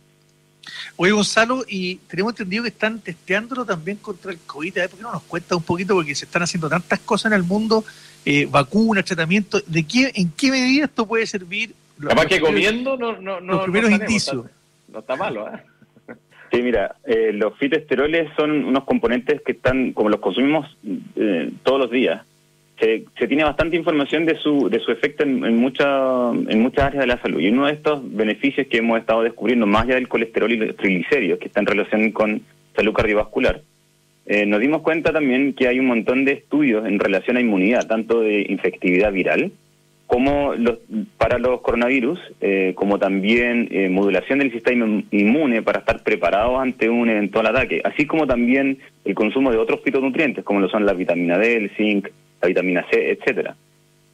Oye, 0.96 1.12
Gonzalo, 1.12 1.64
y 1.68 1.96
tenemos 2.08 2.32
entendido 2.32 2.62
que 2.62 2.68
están 2.68 3.00
testeándolo 3.00 3.64
también 3.64 3.96
contra 3.98 4.32
el 4.32 4.38
COVID. 4.38 4.74
¿Por 4.74 4.90
qué 4.90 5.02
no 5.02 5.12
nos 5.12 5.22
cuenta 5.22 5.56
un 5.56 5.62
poquito? 5.62 5.94
Porque 5.94 6.14
se 6.14 6.24
están 6.24 6.42
haciendo 6.42 6.68
tantas 6.68 7.00
cosas 7.00 7.32
en 7.32 7.38
el 7.38 7.44
mundo, 7.44 7.84
eh, 8.24 8.46
vacunas, 8.50 9.04
tratamiento. 9.04 9.60
¿De 9.66 9.84
qué, 9.84 10.12
¿En 10.14 10.30
qué 10.32 10.50
medida 10.50 10.84
esto 10.84 11.06
puede 11.06 11.26
servir? 11.26 11.74
Capaz 12.00 12.26
que 12.26 12.40
comiendo 12.40 12.96
no, 12.96 13.16
no, 13.20 13.40
no, 13.40 13.54
los 13.54 13.62
primeros 13.64 13.90
indicios. 13.90 14.46
no 14.88 14.98
está 14.98 15.16
malo, 15.16 15.48
¿eh? 15.48 15.62
Sí, 16.52 16.60
mira, 16.60 16.96
eh, 17.04 17.32
los 17.32 17.56
fitoesteroles 17.56 18.30
son 18.36 18.64
unos 18.66 18.84
componentes 18.84 19.40
que 19.40 19.52
están, 19.52 19.94
como 19.94 20.10
los 20.10 20.20
consumimos 20.20 20.76
eh, 21.16 21.50
todos 21.62 21.80
los 21.80 21.90
días, 21.90 22.26
se, 22.82 23.28
tiene 23.28 23.44
bastante 23.44 23.76
información 23.76 24.26
de 24.26 24.36
su, 24.36 24.68
de 24.68 24.80
su 24.80 24.90
efecto 24.90 25.22
en, 25.22 25.44
en, 25.44 25.54
en 25.54 26.60
muchas 26.60 26.84
áreas 26.84 27.00
de 27.00 27.06
la 27.06 27.22
salud. 27.22 27.40
Y 27.40 27.48
uno 27.48 27.66
de 27.66 27.74
estos 27.74 28.00
beneficios 28.12 28.66
que 28.66 28.78
hemos 28.78 28.98
estado 28.98 29.22
descubriendo, 29.22 29.66
más 29.66 29.84
allá 29.84 29.94
del 29.94 30.08
colesterol 30.08 30.50
y 30.50 30.56
los 30.56 30.76
triglicéridos, 30.76 31.38
que 31.38 31.46
está 31.46 31.60
en 31.60 31.66
relación 31.66 32.10
con 32.10 32.42
salud 32.74 32.92
cardiovascular, 32.92 33.60
eh, 34.26 34.46
nos 34.46 34.60
dimos 34.60 34.82
cuenta 34.82 35.12
también 35.12 35.52
que 35.52 35.68
hay 35.68 35.78
un 35.78 35.86
montón 35.86 36.24
de 36.24 36.32
estudios 36.32 36.86
en 36.86 36.98
relación 36.98 37.36
a 37.36 37.40
inmunidad, 37.40 37.86
tanto 37.86 38.20
de 38.20 38.46
infectividad 38.48 39.12
viral, 39.12 39.52
como 40.06 40.54
los, 40.54 40.78
para 41.16 41.38
los 41.38 41.60
coronavirus, 41.60 42.18
eh, 42.40 42.72
como 42.74 42.98
también 42.98 43.68
eh, 43.70 43.88
modulación 43.88 44.40
del 44.40 44.52
sistema 44.52 45.02
inmune 45.10 45.62
para 45.62 45.78
estar 45.80 46.02
preparados 46.02 46.60
ante 46.60 46.90
un 46.90 47.08
eventual 47.08 47.46
ataque, 47.46 47.80
así 47.84 48.06
como 48.06 48.26
también 48.26 48.78
el 49.04 49.14
consumo 49.14 49.50
de 49.50 49.58
otros 49.58 49.80
fitonutrientes, 49.82 50.44
como 50.44 50.60
lo 50.60 50.68
son 50.68 50.84
la 50.84 50.92
vitamina 50.92 51.38
D, 51.38 51.56
el 51.56 51.70
zinc, 51.76 52.08
la 52.42 52.48
vitamina 52.48 52.86
C, 52.90 53.10
etcétera. 53.12 53.56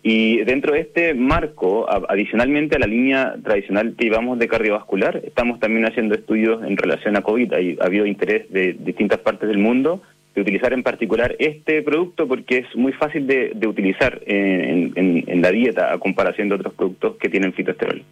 Y 0.03 0.45
dentro 0.45 0.75
de 0.75 0.81
este 0.81 1.13
marco, 1.13 1.87
adicionalmente 2.09 2.77
a 2.77 2.79
la 2.79 2.87
línea 2.87 3.35
tradicional 3.43 3.95
que 3.97 4.05
llevamos 4.05 4.39
de 4.39 4.47
cardiovascular, 4.47 5.21
estamos 5.25 5.59
también 5.59 5.87
haciendo 5.87 6.15
estudios 6.15 6.63
en 6.63 6.77
relación 6.77 7.17
a 7.17 7.23
COVID. 7.23 7.53
ha 7.81 7.85
habido 7.85 8.07
interés 8.07 8.51
de 8.51 8.75
distintas 8.79 9.19
partes 9.19 9.49
del 9.49 9.59
mundo 9.59 10.03
de 10.35 10.43
utilizar 10.43 10.73
en 10.73 10.85
particular 10.85 11.35
este 11.39 11.83
producto 11.83 12.29
porque 12.29 12.59
es 12.59 12.77
muy 12.77 12.93
fácil 12.93 13.27
de, 13.27 13.53
utilizar 13.67 14.21
en, 14.25 15.43
la 15.43 15.51
dieta 15.51 15.93
a 15.93 15.99
comparación 15.99 16.49
de 16.49 16.55
otros 16.55 16.75
productos 16.75 17.17
que 17.17 17.29
tienen 17.29 17.53
fitoesterol. 17.53 18.03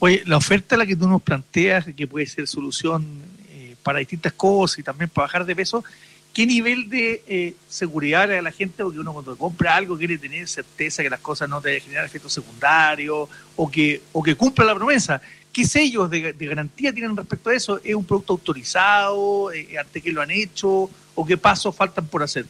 Oye, 0.00 0.22
la 0.26 0.36
oferta 0.36 0.74
a 0.74 0.78
la 0.78 0.86
que 0.86 0.96
tú 0.96 1.08
nos 1.08 1.22
planteas, 1.22 1.86
que 1.96 2.06
puede 2.06 2.26
ser 2.26 2.46
solución 2.48 3.06
eh, 3.50 3.76
para 3.82 4.00
distintas 4.00 4.32
cosas 4.32 4.80
y 4.80 4.82
también 4.82 5.08
para 5.10 5.26
bajar 5.26 5.46
de 5.46 5.54
peso, 5.54 5.84
¿qué 6.32 6.46
nivel 6.46 6.88
de 6.88 7.22
eh, 7.26 7.54
seguridad 7.68 8.28
le 8.28 8.36
da 8.36 8.42
la 8.42 8.52
gente? 8.52 8.82
Porque 8.82 8.98
uno 8.98 9.12
cuando 9.12 9.36
compra 9.36 9.76
algo 9.76 9.96
quiere 9.96 10.18
tener 10.18 10.46
certeza 10.48 11.02
que 11.02 11.10
las 11.10 11.20
cosas 11.20 11.48
no 11.48 11.60
te 11.60 11.80
generan 11.80 12.06
efectos 12.06 12.32
secundarios 12.32 13.28
o 13.56 13.70
que, 13.70 14.00
o 14.12 14.22
que 14.22 14.34
cumpla 14.34 14.64
la 14.64 14.74
promesa. 14.74 15.20
¿Qué 15.52 15.64
sellos 15.64 16.08
de, 16.10 16.32
garantía 16.38 16.92
tienen 16.92 17.16
respecto 17.16 17.50
a 17.50 17.54
eso? 17.54 17.80
¿Es 17.82 17.94
un 17.94 18.04
producto 18.04 18.34
autorizado? 18.34 19.52
Eh, 19.52 19.76
¿Ante 19.78 20.00
qué 20.00 20.12
lo 20.12 20.22
han 20.22 20.30
hecho? 20.30 20.88
¿O 21.14 21.26
qué 21.26 21.36
pasos 21.36 21.74
faltan 21.74 22.06
por 22.06 22.22
hacer? 22.22 22.44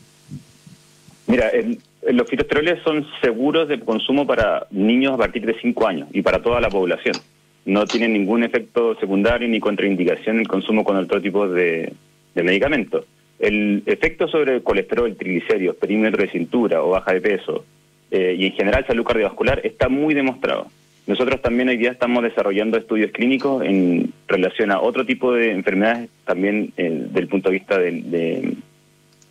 Mira, 1.27 1.51
los 2.11 2.29
fitoesteroles 2.29 2.83
son 2.83 3.07
seguros 3.23 3.69
de 3.69 3.81
consumo 3.81 4.27
para 4.27 4.67
niños 4.71 5.15
a 5.15 5.17
partir 5.17 5.47
de 5.47 5.59
5 5.59 5.87
años 5.87 6.09
y 6.13 6.21
para 6.23 6.43
toda 6.43 6.61
la 6.61 6.69
población. 6.69 7.15
No 7.65 7.87
tienen 7.87 8.13
ningún 8.13 8.43
efecto 8.43 8.99
secundario 8.99 9.49
ni 9.49 9.61
contraindicación 9.61 10.41
el 10.41 10.49
consumo 10.49 10.85
con 10.85 10.97
otro 10.97 11.23
tipo 11.23 11.49
de 11.49 11.95
medicamentos. 12.35 13.07
El 13.41 13.83
efecto 13.87 14.29
sobre 14.29 14.57
el 14.57 14.63
colesterol, 14.63 15.17
triglicéridos, 15.17 15.77
perímetro 15.77 16.23
de 16.23 16.31
cintura 16.31 16.83
o 16.83 16.91
baja 16.91 17.15
de 17.15 17.23
peso 17.23 17.65
eh, 18.11 18.37
y 18.39 18.47
en 18.47 18.53
general 18.53 18.87
salud 18.87 19.05
cardiovascular 19.05 19.61
está 19.65 19.89
muy 19.89 20.13
demostrado. 20.13 20.67
Nosotros 21.07 21.41
también 21.41 21.71
hoy 21.71 21.79
día 21.79 21.91
estamos 21.91 22.23
desarrollando 22.23 22.77
estudios 22.77 23.11
clínicos 23.13 23.65
en 23.65 24.13
relación 24.29 24.71
a 24.71 24.81
otro 24.81 25.07
tipo 25.07 25.33
de 25.33 25.53
enfermedades 25.53 26.11
también 26.25 26.73
eh, 26.77 27.07
desde 27.07 27.21
el 27.21 27.29
punto 27.29 27.49
de 27.49 27.55
vista 27.55 27.79
de, 27.79 28.57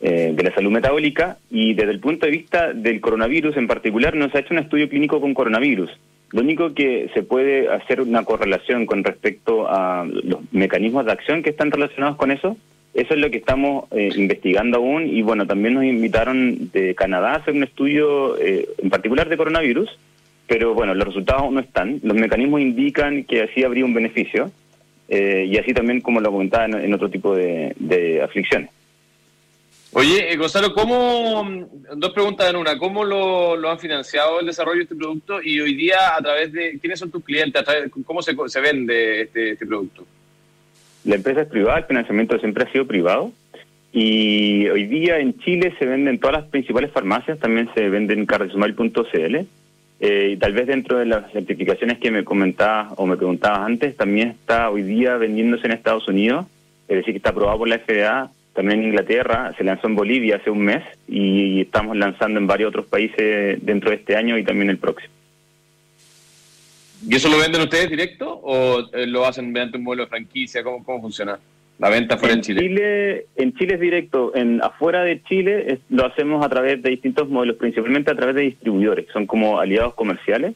eh, 0.02 0.34
de, 0.34 0.44
la 0.44 0.54
salud 0.56 0.72
metabólica 0.72 1.38
y 1.52 1.76
desde 1.76 1.92
el 1.92 2.00
punto 2.00 2.26
de 2.26 2.32
vista 2.32 2.74
del 2.74 3.00
coronavirus 3.02 3.58
en 3.58 3.68
particular 3.68 4.16
no 4.16 4.28
se 4.30 4.38
ha 4.38 4.42
hecho 4.42 4.56
un 4.56 4.60
estudio 4.60 4.90
clínico 4.90 5.22
con 5.22 5.36
coronavirus. 5.36 5.92
Lo 6.32 6.42
único 6.42 6.74
que 6.74 7.12
se 7.14 7.22
puede 7.22 7.70
hacer 7.70 8.02
una 8.02 8.26
correlación 8.26 8.88
con 8.88 9.04
respecto 9.04 9.70
a 9.70 10.06
los 10.06 10.42
mecanismos 10.52 11.06
de 11.06 11.12
acción 11.12 11.44
que 11.44 11.52
están 11.52 11.70
relacionados 11.70 12.18
con 12.18 12.32
eso 12.32 12.58
eso 12.94 13.14
es 13.14 13.20
lo 13.20 13.30
que 13.30 13.38
estamos 13.38 13.86
eh, 13.92 14.10
investigando 14.16 14.78
aún 14.78 15.08
y 15.08 15.22
bueno, 15.22 15.46
también 15.46 15.76
nos 15.76 15.84
invitaron 15.84 16.72
de 16.72 16.96
Canadá 16.96 17.34
a 17.34 17.38
hacer 17.38 17.54
un 17.54 17.64
estudio 17.64 18.38
eh, 18.40 18.68
en 18.80 18.90
particular 18.90 19.30
de 19.30 19.38
coronavirus, 19.38 19.90
pero 20.48 20.74
bueno, 20.74 20.96
los 20.96 21.08
resultados 21.08 21.52
no 21.52 21.60
están. 21.60 22.00
Los 22.04 22.18
mecanismos 22.18 22.62
indican 22.62 23.24
que 23.26 23.44
así 23.44 23.64
habría 23.64 23.86
un 23.86 23.94
beneficio 23.94 24.52
eh, 25.08 25.46
y 25.48 25.58
así 25.58 25.74
también 25.74 26.02
como 26.02 26.20
lo 26.20 26.32
comentaba 26.32 26.66
en, 26.66 26.94
otro 26.94 27.10
tipo 27.10 27.36
de, 27.36 28.22
aflicciones. 28.24 28.72
Oye, 29.92 30.36
Gonzalo, 30.36 30.74
¿cómo, 30.74 31.68
dos 31.96 32.12
preguntas 32.12 32.50
en 32.50 32.56
una, 32.56 32.78
¿cómo 32.78 33.04
lo, 33.04 33.70
han 33.70 33.80
financiado 33.80 34.40
el 34.40 34.48
desarrollo 34.48 34.78
de 34.78 34.84
este 34.84 34.96
producto 34.96 35.42
y 35.42 35.60
hoy 35.60 35.76
día 35.76 36.16
a 36.16 36.22
través 36.22 36.52
de, 36.52 36.78
quiénes 36.80 37.00
son 37.00 37.12
tus 37.12 37.24
clientes, 37.24 37.62
a 37.62 37.66
través, 37.66 37.92
cómo 38.06 38.22
se, 38.22 38.36
se 38.48 38.60
vende 38.60 39.22
este, 39.22 39.52
este 39.52 39.66
producto? 39.66 40.06
La 41.06 41.16
empresa 41.16 41.42
es 41.42 41.48
privada, 41.48 41.80
el 41.80 41.86
financiamiento 41.86 42.38
siempre 42.40 42.64
ha 42.64 42.72
sido 42.72 42.86
privado. 42.86 43.32
Y 43.92 44.68
hoy 44.68 44.86
día 44.86 45.20
en 45.20 45.38
Chile 45.40 45.74
se 45.80 45.86
venden 45.86 46.20
todas 46.20 46.42
las 46.42 46.50
principales 46.50 46.92
farmacias, 46.92 47.40
también 47.40 47.70
se 47.74 47.90
venden 47.90 48.20
en 48.20 48.26
cardismal.cl. 48.26 49.36
Eh, 50.02 50.30
y 50.32 50.38
tal 50.38 50.54
vez 50.54 50.68
dentro 50.68 50.98
de 50.98 51.06
las 51.06 51.32
certificaciones 51.32 51.98
que 51.98 52.12
me 52.12 52.24
comentabas 52.24 52.94
o 52.96 53.06
me 53.06 53.18
preguntabas 53.18 53.62
antes, 53.62 53.98
también 53.98 54.30
está 54.30 54.70
hoy 54.70 54.84
día 54.84 55.18
vendiéndose 55.18 55.66
en 55.66 55.74
Estados 55.74 56.08
Unidos, 56.08 56.46
es 56.88 56.98
decir, 56.98 57.14
que 57.14 57.18
está 57.18 57.32
aprobado 57.32 57.58
por 57.58 57.68
la 57.68 57.80
FDA, 57.80 58.32
también 58.54 58.80
en 58.80 58.88
Inglaterra, 58.88 59.54
se 59.58 59.64
lanzó 59.64 59.88
en 59.88 59.96
Bolivia 59.96 60.38
hace 60.38 60.50
un 60.50 60.62
mes 60.62 60.84
y 61.08 61.62
estamos 61.62 61.98
lanzando 61.98 62.40
en 62.40 62.48
varios 62.48 62.70
otros 62.70 62.86
países 62.86 63.60
dentro 63.66 63.90
de 63.90 63.98
este 63.98 64.16
año 64.16 64.38
y 64.38 64.44
también 64.44 64.70
el 64.70 64.78
próximo. 64.78 65.14
¿Y 67.08 67.16
eso 67.16 67.30
lo 67.30 67.38
venden 67.38 67.62
ustedes 67.62 67.90
directo 67.90 68.40
o 68.44 68.82
eh, 68.94 69.08
lo 69.08 69.26
hacen 69.26 69.52
mediante 69.52 69.78
un 69.78 69.84
modelo 69.84 70.04
de 70.04 70.10
franquicia? 70.10 70.64
¿Cómo, 70.64 70.84
cómo 70.84 71.02
funciona? 71.02 71.40
La 71.80 71.90
venta 71.90 72.18
fuera 72.18 72.36
en, 72.36 72.42
Chile. 72.42 73.26
En 73.38 73.54
Chile 73.54 73.76
es 73.76 73.80
directo. 73.80 74.36
En 74.36 74.62
afuera 74.62 75.02
de 75.04 75.24
Chile 75.24 75.80
lo 75.90 76.06
hacemos 76.06 76.46
a 76.46 76.50
través 76.50 76.82
de 76.84 76.90
distintos 76.90 77.30
modelos, 77.30 77.56
principalmente 77.56 78.12
a 78.12 78.16
través 78.16 78.36
de 78.36 78.42
distribuidores. 78.42 79.06
Son 79.14 79.26
como 79.26 79.60
aliados 79.60 79.94
comerciales, 79.94 80.56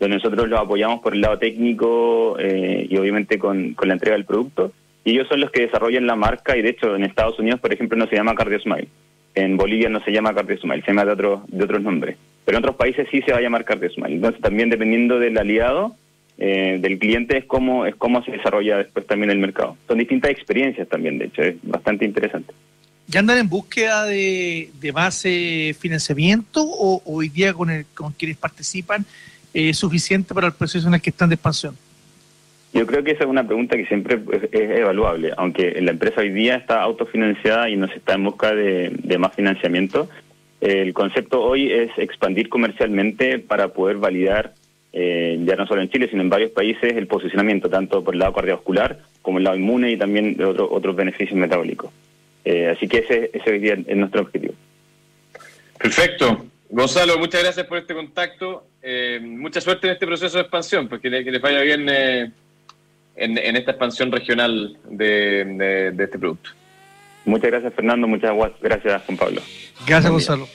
donde 0.00 0.16
nosotros 0.16 0.48
los 0.48 0.58
apoyamos 0.58 1.00
por 1.00 1.14
el 1.14 1.20
lado 1.20 1.38
técnico 1.38 2.36
eh, 2.40 2.84
y 2.90 2.96
obviamente 2.96 3.38
con, 3.38 3.74
con 3.74 3.86
la 3.86 3.94
entrega 3.94 4.16
del 4.16 4.24
producto. 4.24 4.72
Y 5.04 5.12
ellos 5.12 5.28
son 5.28 5.40
los 5.40 5.52
que 5.52 5.62
desarrollan 5.62 6.04
la 6.04 6.16
marca 6.16 6.56
y 6.56 6.62
de 6.62 6.70
hecho 6.70 6.96
en 6.96 7.04
Estados 7.04 7.38
Unidos, 7.38 7.60
por 7.60 7.72
ejemplo, 7.72 7.96
no 7.96 8.08
se 8.08 8.16
llama 8.16 8.34
Cardio 8.34 8.58
Smile. 8.58 8.88
En 9.36 9.56
Bolivia 9.58 9.90
no 9.90 10.02
se 10.02 10.10
llama 10.10 10.34
Cardio 10.34 10.58
se 10.58 10.66
llama 10.66 11.04
de, 11.04 11.12
otro, 11.12 11.44
de 11.46 11.62
otros 11.62 11.82
nombres. 11.82 12.16
Pero 12.44 12.56
en 12.56 12.64
otros 12.64 12.76
países 12.76 13.06
sí 13.10 13.20
se 13.20 13.32
va 13.32 13.38
a 13.38 13.42
llamar 13.42 13.64
Cardio. 13.64 13.90
Entonces 14.06 14.40
también 14.40 14.70
dependiendo 14.70 15.18
del 15.18 15.36
aliado, 15.36 15.94
eh, 16.38 16.78
del 16.80 16.98
cliente 16.98 17.36
es 17.36 17.44
cómo, 17.44 17.84
es 17.84 17.94
cómo 17.96 18.24
se 18.24 18.32
desarrolla 18.32 18.78
después 18.78 19.06
también 19.06 19.30
el 19.30 19.38
mercado. 19.38 19.76
Son 19.86 19.98
distintas 19.98 20.30
experiencias 20.30 20.88
también, 20.88 21.18
de 21.18 21.26
hecho, 21.26 21.42
es 21.42 21.56
bastante 21.62 22.06
interesante. 22.06 22.54
¿Ya 23.08 23.20
andan 23.20 23.38
en 23.38 23.48
búsqueda 23.48 24.04
de, 24.06 24.70
de 24.80 24.92
más 24.92 25.22
financiamiento 25.78 26.62
o, 26.64 27.02
hoy 27.04 27.28
día 27.28 27.52
con, 27.52 27.70
quienes 28.18 28.38
participan 28.38 29.04
es 29.54 29.78
suficiente 29.78 30.34
para 30.34 30.48
el 30.48 30.54
proceso 30.54 30.88
en 30.88 30.94
el 30.94 31.00
que 31.00 31.10
están 31.10 31.28
de 31.28 31.34
expansión? 31.36 31.76
Yo 32.76 32.86
creo 32.86 33.02
que 33.02 33.12
esa 33.12 33.24
es 33.24 33.30
una 33.30 33.46
pregunta 33.46 33.74
que 33.74 33.86
siempre 33.86 34.20
es, 34.32 34.52
evaluable, 34.52 35.32
aunque 35.38 35.80
la 35.80 35.92
empresa 35.92 36.20
hoy 36.20 36.28
día 36.28 36.56
está 36.56 36.82
autofinanciada 36.82 37.70
y 37.70 37.76
no 37.76 37.88
se 37.88 37.96
está 37.96 38.14
en 38.14 38.24
busca 38.24 38.54
de, 38.54 39.16
más 39.18 39.34
financiamiento. 39.34 40.10
El 40.60 40.92
concepto 40.92 41.42
hoy 41.42 41.72
es 41.72 41.90
expandir 41.96 42.50
comercialmente 42.50 43.38
para 43.38 43.68
poder 43.68 43.96
validar 43.96 44.52
eh, 44.92 45.38
ya 45.44 45.56
no 45.56 45.66
solo 45.66 45.80
en 45.80 45.88
Chile, 45.88 46.08
sino 46.10 46.20
en 46.20 46.28
varios 46.28 46.50
países, 46.50 46.94
el 46.96 47.06
posicionamiento, 47.06 47.70
tanto 47.70 48.04
por 48.04 48.14
el 48.14 48.20
lado 48.20 48.34
cardiovascular 48.34 48.98
como 49.22 49.38
el 49.38 49.44
lado 49.44 49.56
inmune 49.56 49.92
y 49.92 49.96
también 49.96 50.36
de 50.36 50.44
otros 50.44 50.94
beneficios 50.94 51.38
metabólicos. 51.38 51.90
Eh, 52.44 52.68
así 52.68 52.86
que 52.88 52.98
ese, 52.98 53.30
ese 53.32 53.84
es 53.86 53.96
nuestro 53.96 54.20
objetivo. 54.20 54.54
Perfecto. 55.78 56.44
Gonzalo, 56.68 57.18
muchas 57.18 57.42
gracias 57.42 57.66
por 57.66 57.78
este 57.78 57.94
contacto. 57.94 58.66
Eh, 58.82 59.18
mucha 59.22 59.62
suerte 59.62 59.86
en 59.86 59.94
este 59.94 60.06
proceso 60.06 60.36
de 60.36 60.42
expansión, 60.42 60.88
porque 60.88 61.10
que 61.10 61.30
les 61.30 61.40
vaya 61.40 61.60
bien 61.62 61.88
en, 63.16 63.38
en, 63.38 63.56
esta 63.56 63.72
expansión 63.72 64.12
regional 64.12 64.78
de, 64.88 65.94
este 65.98 66.18
producto. 66.18 66.50
Muchas 67.24 67.50
gracias, 67.50 67.74
Fernando. 67.74 68.06
Muchas 68.06 68.32
gracias, 68.60 69.02
Juan 69.04 69.18
Pablo. 69.18 69.42
Gracias, 69.86 70.12
Gonzalo. 70.12 70.48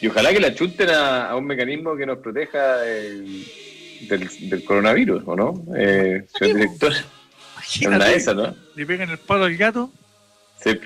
Y 0.00 0.08
ojalá 0.08 0.32
que 0.32 0.40
la 0.40 0.54
chunten 0.54 0.90
a, 0.90 1.34
un 1.36 1.46
mecanismo 1.46 1.96
que 1.96 2.06
nos 2.06 2.18
proteja 2.18 2.78
del, 2.78 3.44
coronavirus, 4.64 5.22
¿o 5.26 5.36
no? 5.36 5.64
Eh, 5.76 6.24
señor 6.38 6.56
director. 6.56 6.92
Una 7.86 8.04
de 8.04 8.14
esas, 8.14 8.36
¿no? 8.36 8.54
Le 8.74 8.86
pegan 8.86 9.10
el 9.10 9.18
palo 9.18 9.44
al 9.44 9.56
gato. 9.56 9.90
Sí. 10.62 10.78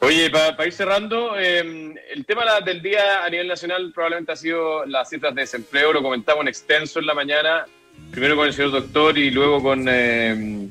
Oye, 0.00 0.30
para 0.30 0.66
ir 0.66 0.72
cerrando, 0.72 1.38
em, 1.38 1.94
el 2.10 2.26
tema 2.26 2.44
del 2.60 2.82
día 2.82 3.24
a 3.24 3.30
nivel 3.30 3.48
nacional 3.48 3.92
probablemente 3.94 4.32
ha 4.32 4.36
sido 4.36 4.84
las 4.84 5.08
cifras 5.08 5.34
de 5.34 5.40
desempleo, 5.40 5.92
lo 5.92 6.02
comentamos 6.02 6.42
en 6.42 6.48
extenso 6.48 6.98
en 7.00 7.06
la 7.06 7.14
mañana, 7.14 7.66
primero 8.10 8.36
con 8.36 8.46
el 8.46 8.52
señor 8.52 8.72
doctor 8.72 9.16
y 9.18 9.30
luego 9.30 9.62
con 9.62 9.88
em, 9.88 10.68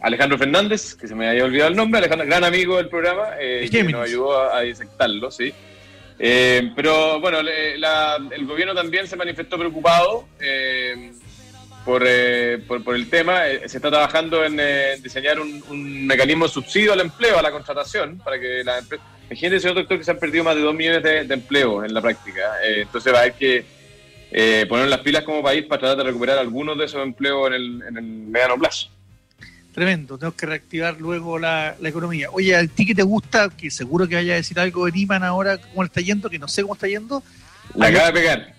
Alejandro 0.00 0.38
Fernández, 0.38 0.94
que 0.94 1.06
se 1.08 1.14
me 1.14 1.28
había 1.28 1.44
olvidado 1.44 1.70
el 1.70 1.76
nombre, 1.76 1.98
Alejandro, 1.98 2.26
gran 2.26 2.44
amigo 2.44 2.76
del 2.76 2.88
programa, 2.88 3.30
eh, 3.40 3.68
que 3.70 3.84
nos 3.84 4.06
ayudó 4.06 4.38
a, 4.38 4.58
a 4.58 4.60
disectarlo, 4.62 5.30
sí. 5.30 5.52
Eh, 6.24 6.70
pero 6.76 7.20
bueno, 7.20 7.38
el 7.40 8.46
gobierno 8.46 8.76
también 8.76 9.08
se 9.08 9.16
manifestó 9.16 9.58
preocupado 9.58 10.28
eh, 10.40 11.10
eh, 12.04 12.58
por, 12.64 12.84
por, 12.84 12.94
el 12.94 13.10
tema. 13.10 13.40
se 13.66 13.78
está 13.78 13.90
trabajando 13.90 14.44
en 14.44 14.56
diseñar 15.02 15.40
un, 15.40 16.06
mecanismo 16.06 16.46
de 16.46 16.52
subsidio 16.52 16.92
al 16.92 17.00
empleo, 17.00 17.40
a 17.40 17.42
la 17.42 17.50
contratación, 17.50 18.18
para 18.18 18.38
que 18.38 18.62
la 18.62 18.78
empresa... 18.78 19.02
Imagínense, 19.30 19.60
señor 19.60 19.76
doctor, 19.76 19.98
que 19.98 20.04
se 20.04 20.10
han 20.12 20.18
perdido 20.18 20.44
más 20.44 20.54
de 20.54 20.62
2 20.62 20.74
millones 20.74 21.02
de, 21.02 21.24
de 21.24 21.34
empleos 21.34 21.84
en 21.84 21.92
la 21.92 22.00
práctica. 22.00 22.52
entonces 22.62 23.12
va 23.12 23.18
a 23.18 23.20
haber 23.22 23.32
que 23.32 23.64
poner 24.68 24.88
las 24.88 25.00
pilas 25.00 25.24
como 25.24 25.42
país 25.42 25.64
para 25.64 25.80
tratar 25.80 25.98
de 25.98 26.04
recuperar 26.04 26.38
algunos 26.38 26.78
de 26.78 26.84
esos 26.84 27.02
empleos 27.02 27.48
en 27.48 27.54
el, 27.54 27.82
en 27.82 27.96
el 27.96 28.04
mediano 28.04 28.58
plazo. 28.58 28.88
Tremendo, 29.72 30.18
tenemos 30.18 30.36
que 30.36 30.46
reactivar 30.46 31.00
luego 31.00 31.38
la, 31.38 31.74
economía. 31.82 32.28
Oye, 32.30 32.54
¿a 32.54 32.66
ti 32.66 32.84
que 32.84 32.94
te 32.94 33.02
gusta? 33.02 33.48
Que 33.48 33.70
seguro 33.70 34.06
que 34.06 34.16
vaya 34.16 34.34
a 34.34 34.36
decir 34.36 34.60
algo 34.60 34.84
de 34.84 34.92
Niman 34.92 35.24
ahora, 35.24 35.56
cómo 35.56 35.82
está 35.82 36.02
yendo, 36.02 36.28
que 36.28 36.38
no 36.38 36.46
sé 36.46 36.60
cómo 36.60 36.74
está 36.74 36.86
yendo. 36.86 37.22
La 37.74 37.86
acaba 37.86 38.10
de 38.10 38.12
pegar, 38.12 38.54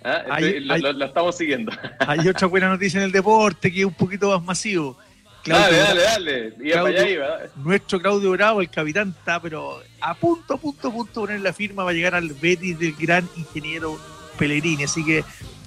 lo, 0.82 1.06
estamos 1.06 1.38
siguiendo. 1.38 1.72
Hay 2.00 2.28
otra 2.28 2.48
buena 2.48 2.70
noticia 2.70 2.98
en 2.98 3.04
el 3.04 3.12
deporte 3.12 3.72
que 3.72 3.82
es 3.82 3.86
un 3.86 3.94
poquito 3.94 4.30
más 4.30 4.44
masivo. 4.44 4.98
dale, 5.46 5.78
dale, 5.78 6.54
dale. 6.58 7.00
allá, 7.00 7.40
nuestro 7.58 8.02
Claudio 8.02 8.32
Bravo, 8.32 8.62
el 8.62 8.72
capitán, 8.72 9.14
está 9.16 9.40
pero 9.40 9.84
a 10.02 10.16
punto, 10.16 10.58
punto, 10.58 10.92
punto 10.92 11.22
de 11.22 11.28
poner 11.28 11.42
la 11.42 11.54
firma 11.54 11.84
va 11.84 11.92
a 11.92 11.94
llegar 11.94 12.16
al 12.16 12.30
Betis 12.30 12.80
del 12.80 12.96
gran 12.96 13.30
ingeniero 13.36 14.00
Pellegrini. 14.40 14.86
Así 14.86 15.06
que 15.06 15.24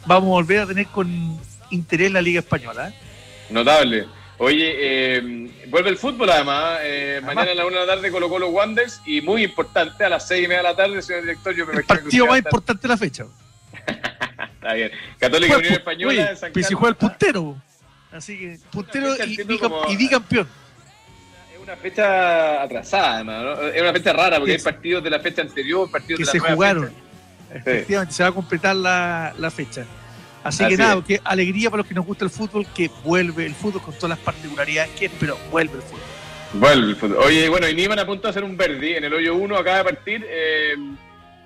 vamos 0.07 0.29
a 0.29 0.33
volver 0.33 0.61
a 0.61 0.67
tener 0.67 0.87
con 0.87 1.39
interés 1.71 2.11
la 2.11 2.23
Liga 2.23 2.41
Española. 2.41 2.89
¿eh? 2.89 2.95
Notable. 3.51 4.07
Oye, 4.39 4.75
eh, 4.79 5.51
vuelve 5.69 5.91
el 5.91 5.97
fútbol 5.97 6.31
además. 6.31 6.79
Eh, 6.83 7.21
mañana 7.25 7.53
a 7.53 7.55
la 7.55 7.67
una 7.67 7.81
de 7.81 7.87
la 7.87 7.95
tarde 7.95 8.11
Colo 8.11 8.29
Colo 8.29 8.49
Wonders 8.51 9.01
y 9.07 9.21
muy 9.21 9.45
importante 9.45 10.05
a 10.05 10.11
las 10.11 10.29
seis 10.29 10.45
y 10.45 10.49
media 10.49 10.59
de 10.59 10.69
la 10.69 10.77
tarde, 10.77 11.01
señor 11.03 11.23
director. 11.23 11.55
Yo 11.55 11.67
me 11.67 11.75
el 11.75 11.85
partido 11.85 12.27
más 12.27 12.39
importante 12.39 12.83
de 12.83 12.89
la 12.89 12.97
fecha. 12.97 13.25
Está 14.55 14.75
bien. 14.75 14.91
Católica 15.19 15.57
Unión 15.57 15.73
Española 15.73 16.31
de 16.31 16.37
San 16.37 16.53
si 16.55 16.75
juega 16.75 16.89
el 16.91 16.97
puntero. 16.97 17.57
Así 18.13 18.39
que 18.39 18.59
puntero 18.71 19.15
y, 19.25 19.41
y, 19.89 20.09
campeón. 20.09 20.49
Es 21.55 21.61
una 21.61 21.77
fecha 21.77 22.63
atrasada, 22.63 23.15
además. 23.15 23.43
¿no? 23.43 23.63
Es 23.69 23.81
una 23.81 23.93
fecha 23.93 24.13
rara 24.13 24.39
porque 24.39 24.53
hay 24.53 24.59
partidos 24.59 25.03
de 25.03 25.11
la 25.11 25.21
fecha 25.21 25.43
anterior, 25.43 25.91
partidos 25.91 26.19
que 26.19 26.25
de 26.25 26.27
la 26.27 26.33
se 26.33 26.53
jugaron. 26.55 27.06
Efectivamente, 27.57 28.15
se 28.15 28.23
va 28.23 28.29
a 28.31 28.33
completar 28.33 28.77
la, 28.77 29.35
la 29.39 29.51
fecha. 29.51 29.85
Así, 30.47 30.65
que 30.69 30.77
nada, 30.77 31.03
que 31.03 31.21
alegría 31.25 31.71
para 31.71 31.79
los 31.79 31.89
que 31.89 31.95
nos 31.95 32.07
gusta 32.07 32.25
el 32.25 32.31
fútbol, 32.31 32.67
que 32.73 32.89
vuelve 33.03 33.47
el 33.47 33.55
fútbol 33.55 33.83
con 33.83 33.95
todas 33.95 34.11
las 34.11 34.19
particularidades 34.21 34.91
que 34.93 35.07
es, 35.07 35.13
pero 35.19 35.37
vuelve 35.51 35.75
el 35.75 35.83
fútbol. 35.83 36.01
Vuelve 36.53 36.91
el 36.91 36.97
fútbol. 36.97 37.19
Oye, 37.25 37.49
bueno, 37.49 37.69
y 37.69 37.75
Niman 37.75 37.99
a 37.99 38.07
punto 38.07 38.29
de 38.29 38.31
hacer 38.31 38.45
un 38.45 38.57
Verdi 38.57 38.95
en 38.95 39.05
el 39.05 39.13
hoyo 39.13 39.35
1, 39.35 39.57
acaba 39.57 39.79
de 39.79 39.85
partir. 39.85 40.25
Eh, 40.29 40.77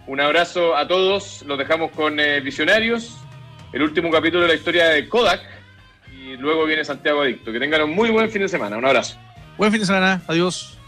un 0.07 0.21
abrazo 0.21 0.77
a 0.77 0.87
todos, 0.87 1.43
los 1.47 1.57
dejamos 1.57 1.93
con 1.93 2.21
eh, 2.21 2.41
Visionarios, 2.41 3.17
el 3.73 3.83
último 3.83 4.11
capítulo 4.11 4.43
de 4.43 4.49
la 4.49 4.55
historia 4.55 4.89
de 4.89 5.09
Kodak, 5.09 5.41
y 6.13 6.37
luego 6.37 6.67
viene 6.67 6.85
Santiago 6.85 7.23
Adicto. 7.23 7.53
Que 7.53 7.59
tengan 7.59 7.83
un 7.83 7.95
muy 7.95 8.11
buen 8.11 8.31
fin 8.31 8.43
de 8.43 8.49
semana, 8.49 8.77
un 8.77 8.85
abrazo. 8.85 9.17
Buen 9.57 9.71
fin 9.71 9.81
de 9.81 9.87
semana, 9.87 10.21
adiós. 10.27 10.80